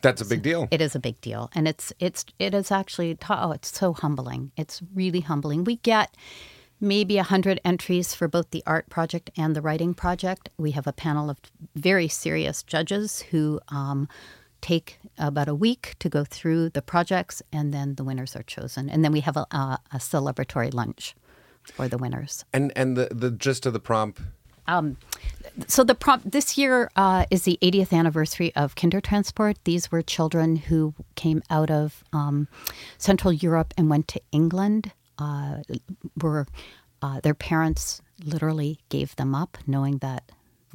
That's 0.01 0.23
a 0.23 0.25
big 0.25 0.43
deal. 0.43 0.69
It 0.71 0.81
is 0.81 0.95
a 0.97 0.99
big 0.99 1.21
deal, 1.21 1.49
and 1.55 1.69
it's 1.69 1.93
it's 2.01 2.25
it 2.41 2.55
is 2.55 2.73
actually 2.73 3.17
oh, 3.31 3.53
it's 3.53 3.79
so 3.79 3.93
humbling. 3.93 4.51
It's 4.57 4.83
really 4.95 5.21
humbling. 5.21 5.63
We 5.63 5.77
get 5.77 6.17
maybe 6.83 7.17
100 7.17 7.61
entries 7.65 8.15
for 8.15 8.29
both 8.29 8.51
the 8.51 8.63
art 8.67 8.91
project 8.91 9.31
and 9.37 9.57
the 9.57 9.63
writing 9.63 9.95
project. 9.95 10.51
We 10.59 10.73
have 10.73 10.87
a 10.87 10.93
panel 10.93 11.31
of 11.31 11.39
very 11.75 12.09
serious 12.09 12.63
judges 12.63 13.23
who 13.31 13.61
um, 13.69 14.09
take 14.61 14.99
about 15.17 15.49
a 15.49 15.55
week 15.55 15.95
to 16.01 16.09
go 16.09 16.25
through 16.25 16.71
the 16.71 16.83
projects, 16.83 17.41
and 17.53 17.73
then 17.73 17.95
the 17.95 18.05
winners 18.05 18.37
are 18.37 18.43
chosen. 18.43 18.91
And 18.91 19.05
then 19.05 19.13
we 19.13 19.21
have 19.21 19.37
a, 19.37 19.47
a, 19.53 19.79
a 19.93 19.99
celebratory 19.99 20.75
lunch 20.75 21.15
for 21.63 21.89
the 21.89 21.97
winners. 21.97 22.45
And 22.53 22.73
and 22.75 22.97
the, 22.97 23.09
the 23.13 23.31
gist 23.31 23.65
of 23.65 23.73
the 23.73 23.81
prompt 23.81 24.21
um, 24.67 24.97
so 25.67 25.85
the 25.85 25.95
prompt 25.95 26.31
this 26.31 26.57
year 26.57 26.91
uh, 26.97 27.27
is 27.31 27.43
the 27.43 27.59
80th 27.63 27.93
anniversary 27.93 28.55
of 28.55 28.75
Kindertransport. 28.75 29.57
These 29.65 29.91
were 29.91 30.03
children 30.03 30.57
who 30.57 30.95
came 31.15 31.43
out 31.51 31.71
of 31.71 32.05
um, 32.13 32.49
Central 32.97 33.33
Europe 33.33 33.75
and 33.77 33.91
went 33.91 34.09
to 34.09 34.21
England. 34.31 34.93
Uh, 35.23 35.63
were 36.23 36.47
uh, 37.03 37.21
their 37.21 37.35
parents 37.35 38.03
literally 38.25 38.79
gave 38.89 39.11
them 39.17 39.35
up, 39.35 39.59
knowing 39.67 39.99
that 39.99 40.23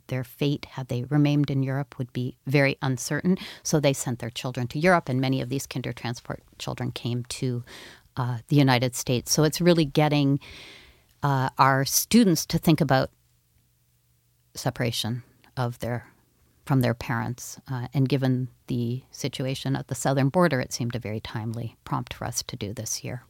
their 0.07 0.23
fate, 0.23 0.65
had 0.75 0.87
they 0.87 1.03
remained 1.03 1.49
in 1.49 1.63
Europe, 1.63 1.97
would 1.97 2.11
be 2.13 2.35
very 2.45 2.77
uncertain. 2.81 3.37
So 3.63 3.79
they 3.79 3.93
sent 3.93 4.19
their 4.19 4.29
children 4.29 4.67
to 4.67 4.79
Europe, 4.79 5.09
and 5.09 5.19
many 5.19 5.41
of 5.41 5.49
these 5.49 5.67
Kindertransport 5.67 6.39
children 6.57 6.91
came 6.91 7.23
to 7.39 7.63
uh, 8.15 8.37
the 8.47 8.55
United 8.55 8.95
States. 8.95 9.31
So 9.31 9.43
it's 9.43 9.61
really 9.61 9.85
getting 9.85 10.39
uh, 11.23 11.49
our 11.57 11.85
students 11.85 12.45
to 12.47 12.57
think 12.57 12.81
about 12.81 13.09
separation 14.55 15.23
of 15.55 15.79
their 15.79 16.07
from 16.65 16.81
their 16.81 16.93
parents. 16.93 17.59
Uh, 17.71 17.87
and 17.93 18.09
given 18.09 18.49
the 18.67 19.01
situation 19.11 19.75
at 19.75 19.87
the 19.87 19.95
southern 19.95 20.29
border, 20.29 20.59
it 20.59 20.73
seemed 20.73 20.95
a 20.95 20.99
very 20.99 21.21
timely 21.21 21.77
prompt 21.85 22.13
for 22.13 22.25
us 22.25 22.43
to 22.43 22.55
do 22.57 22.73
this 22.73 23.03
year. 23.05 23.23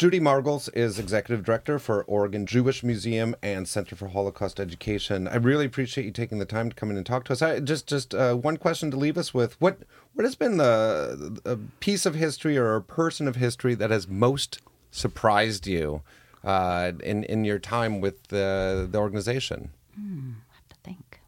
Judy 0.00 0.18
Margles 0.18 0.70
is 0.70 0.98
executive 0.98 1.44
director 1.44 1.78
for 1.78 2.04
Oregon 2.04 2.46
Jewish 2.46 2.82
Museum 2.82 3.36
and 3.42 3.68
Center 3.68 3.94
for 3.94 4.08
Holocaust 4.08 4.58
Education. 4.58 5.28
I 5.28 5.36
really 5.36 5.66
appreciate 5.66 6.06
you 6.06 6.10
taking 6.10 6.38
the 6.38 6.46
time 6.46 6.70
to 6.70 6.74
come 6.74 6.90
in 6.90 6.96
and 6.96 7.04
talk 7.04 7.24
to 7.24 7.34
us. 7.34 7.42
I, 7.42 7.60
just, 7.60 7.86
just 7.86 8.14
uh, 8.14 8.32
one 8.34 8.56
question 8.56 8.90
to 8.92 8.96
leave 8.96 9.18
us 9.18 9.34
with: 9.34 9.60
what, 9.60 9.80
what 10.14 10.24
has 10.24 10.36
been 10.36 10.56
the 10.56 11.38
a 11.44 11.56
piece 11.80 12.06
of 12.06 12.14
history 12.14 12.56
or 12.56 12.76
a 12.76 12.80
person 12.80 13.28
of 13.28 13.36
history 13.36 13.74
that 13.74 13.90
has 13.90 14.08
most 14.08 14.62
surprised 14.90 15.66
you 15.66 16.00
uh, 16.44 16.92
in 17.04 17.24
in 17.24 17.44
your 17.44 17.58
time 17.58 18.00
with 18.00 18.28
the 18.28 18.88
the 18.90 18.96
organization? 18.96 19.68
Hmm, 19.94 20.30
I 20.50 20.54
have 20.54 20.68
to 20.70 20.76
think. 20.82 21.20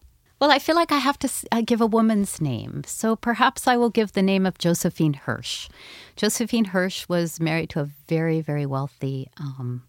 Well, 0.43 0.51
I 0.51 0.59
feel 0.59 0.75
like 0.75 0.91
I 0.91 0.99
have 0.99 1.21
to 1.21 1.31
uh, 1.53 1.63
give 1.65 1.81
a 1.81 1.87
woman's 1.87 2.41
name, 2.41 2.83
so 2.85 3.15
perhaps 3.15 3.69
I 3.69 3.77
will 3.77 3.91
give 3.91 4.11
the 4.11 4.25
name 4.25 4.45
of 4.45 4.59
Josephine 4.59 5.15
Hirsch. 5.15 5.69
Josephine 6.17 6.65
Hirsch 6.65 7.09
was 7.09 7.39
married 7.39 7.71
to 7.71 7.81
a 7.81 7.91
very 8.09 8.41
very 8.41 8.67
wealthy 8.67 9.31
um, 9.37 9.85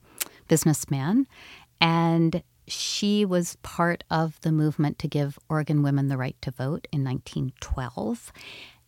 businessman, 0.47 1.25
and 1.81 2.43
she 2.67 3.25
was 3.25 3.57
part 3.63 4.03
of 4.11 4.39
the 4.41 4.51
movement 4.51 4.99
to 4.99 5.07
give 5.07 5.39
Oregon 5.49 5.81
women 5.81 6.07
the 6.07 6.17
right 6.17 6.39
to 6.43 6.51
vote 6.51 6.87
in 6.91 7.03
1912. 7.03 8.31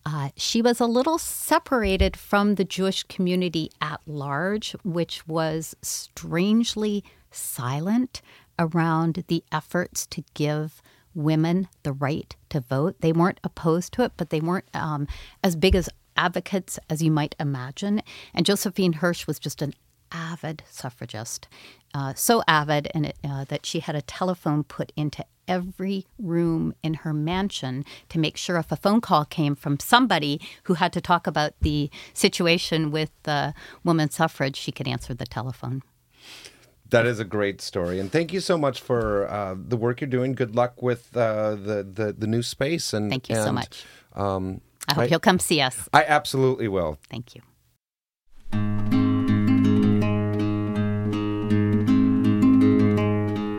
Uh, 0.06 0.30
she 0.38 0.62
was 0.62 0.80
a 0.80 0.86
little 0.86 1.18
separated 1.18 2.16
from 2.16 2.56
the 2.56 2.64
Jewish 2.64 3.02
community 3.06 3.72
at 3.82 4.02
large, 4.06 4.74
which 4.84 5.28
was 5.28 5.76
strangely 5.82 7.04
silent 7.32 8.22
around 8.60 9.24
the 9.30 9.44
efforts 9.52 10.06
to 10.06 10.24
give 10.36 10.84
women 11.16 11.68
the 11.84 11.94
right 11.94 12.36
to 12.50 12.60
vote. 12.60 12.96
They 13.00 13.12
weren't 13.12 13.40
opposed 13.44 13.94
to 13.94 14.04
it, 14.04 14.12
but 14.18 14.30
they 14.30 14.42
weren't 14.42 14.70
um, 14.74 15.08
as 15.44 15.56
big 15.56 15.76
as 15.76 15.90
advocates 16.18 16.80
as 16.90 17.02
you 17.02 17.12
might 17.12 17.36
imagine. 17.40 18.02
And 18.34 18.46
Josephine 18.46 18.94
Hirsch 18.94 19.28
was 19.28 19.40
just 19.40 19.62
an 19.62 19.74
avid 20.12 20.64
suffragist, 20.70 21.48
uh, 21.94 22.14
so 22.14 22.44
avid 22.48 22.90
and 22.94 23.08
it, 23.08 23.18
uh, 23.24 23.44
that 23.46 23.66
she 23.66 23.80
had 23.80 23.96
a 23.96 24.02
telephone 24.02 24.64
put 24.64 24.92
into 24.96 25.26
every 25.48 26.06
room 26.18 26.74
in 26.84 26.94
her 26.96 27.14
mansion 27.14 27.86
to 28.10 28.20
make 28.20 28.38
sure 28.38 28.58
if 28.58 28.72
a 28.72 28.76
phone 28.76 29.02
call 29.02 29.26
came 29.26 29.56
from 29.56 29.80
somebody 29.80 30.42
who 30.64 30.76
had 30.76 30.92
to 30.94 31.02
talk 31.02 31.28
about 31.28 31.54
the 31.62 31.90
situation 32.14 32.92
with 32.92 33.12
uh, 33.26 33.52
women's 33.84 34.16
suffrage, 34.16 34.56
she 34.56 34.72
could 34.72 34.88
answer 34.88 35.14
the 35.14 35.26
telephone. 35.26 35.84
That 36.90 37.06
is 37.06 37.20
a 37.20 37.26
great 37.26 37.62
story, 37.62 38.00
and 38.00 38.12
thank 38.12 38.32
you 38.32 38.40
so 38.40 38.58
much 38.58 38.80
for 38.80 39.28
uh, 39.28 39.56
the 39.58 39.76
work 39.76 40.02
you're 40.02 40.08
doing. 40.08 40.34
Good 40.34 40.56
luck 40.56 40.82
with 40.84 41.16
uh, 41.18 41.56
the, 41.56 41.84
the 41.84 42.16
the 42.18 42.28
new 42.28 42.44
space, 42.44 42.94
and 42.94 43.10
thank 43.10 43.28
you 43.28 43.36
and, 43.36 43.44
so 43.44 43.52
much. 43.52 43.84
Um, 44.14 44.62
I 44.88 44.94
hope 44.94 45.04
I, 45.04 45.08
you'll 45.08 45.20
come 45.20 45.40
see 45.40 45.62
us. 45.62 45.90
I 45.94 46.04
absolutely 46.04 46.68
will. 46.68 47.00
Thank 47.10 47.36
you. 47.36 47.42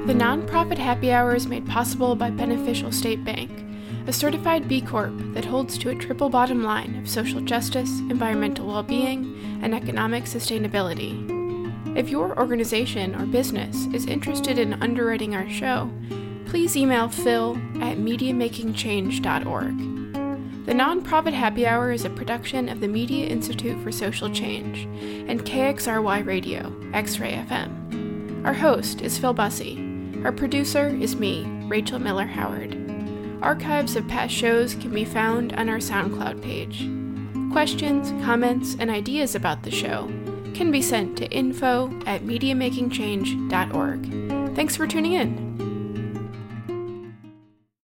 The 0.07 0.15
nonprofit 0.15 0.79
happy 0.79 1.11
hour 1.11 1.35
is 1.35 1.49
made 1.49 1.67
possible 1.67 2.15
by 2.15 2.31
Beneficial 2.31 2.93
State 2.93 3.25
Bank, 3.25 3.51
a 4.07 4.13
certified 4.13 4.69
B 4.69 4.81
Corp 4.81 5.13
that 5.35 5.45
holds 5.45 5.77
to 5.79 5.91
a 5.91 5.97
triple 5.97 6.31
bottom 6.31 6.63
line 6.63 6.95
of 6.95 7.09
social 7.09 7.41
justice, 7.41 7.91
environmental 8.09 8.69
well 8.69 8.85
being, 8.85 9.59
and 9.63 9.75
economic 9.75 10.25
sustainability. 10.25 11.36
If 11.97 12.11
your 12.11 12.39
organization 12.39 13.15
or 13.15 13.25
business 13.25 13.87
is 13.95 14.05
interested 14.05 14.59
in 14.59 14.75
underwriting 14.83 15.35
our 15.35 15.49
show, 15.49 15.91
please 16.45 16.77
email 16.77 17.09
phil 17.09 17.57
at 17.81 17.97
mediamakingchange.org. 17.97 19.79
The 20.67 20.73
Nonprofit 20.73 21.33
Happy 21.33 21.67
Hour 21.67 21.93
is 21.93 22.05
a 22.05 22.11
production 22.11 22.69
of 22.69 22.81
the 22.81 22.89
Media 22.89 23.27
Institute 23.27 23.83
for 23.83 23.91
Social 23.91 24.29
Change 24.29 24.81
and 25.27 25.43
KXRY 25.47 26.27
Radio, 26.27 26.71
X 26.93 27.19
Ray 27.19 27.33
FM. 27.33 28.45
Our 28.45 28.53
host 28.53 29.01
is 29.01 29.17
Phil 29.17 29.35
Busse. 29.35 30.23
Our 30.23 30.33
producer 30.33 30.89
is 30.89 31.17
me, 31.17 31.45
Rachel 31.67 31.99
Miller 31.99 32.27
Howard. 32.27 32.77
Archives 33.41 33.97
of 33.97 34.07
past 34.07 34.35
shows 34.35 34.75
can 34.75 34.93
be 34.93 35.07
found 35.07 35.55
on 35.55 35.71
our 35.71 35.79
SoundCloud 35.79 36.43
page. 36.43 36.91
Questions, 37.53 38.11
comments, 38.23 38.77
and 38.79 38.91
ideas 38.91 39.35
about 39.35 39.63
the 39.63 39.71
show 39.71 40.11
can 40.57 40.71
be 40.71 40.81
sent 40.81 41.19
to 41.19 41.31
info 41.31 41.89
at 42.07 42.23
mediamakingchange.org. 42.23 44.57
Thanks 44.57 44.75
for 44.75 44.87
tuning 44.87 45.13
in. 45.13 45.66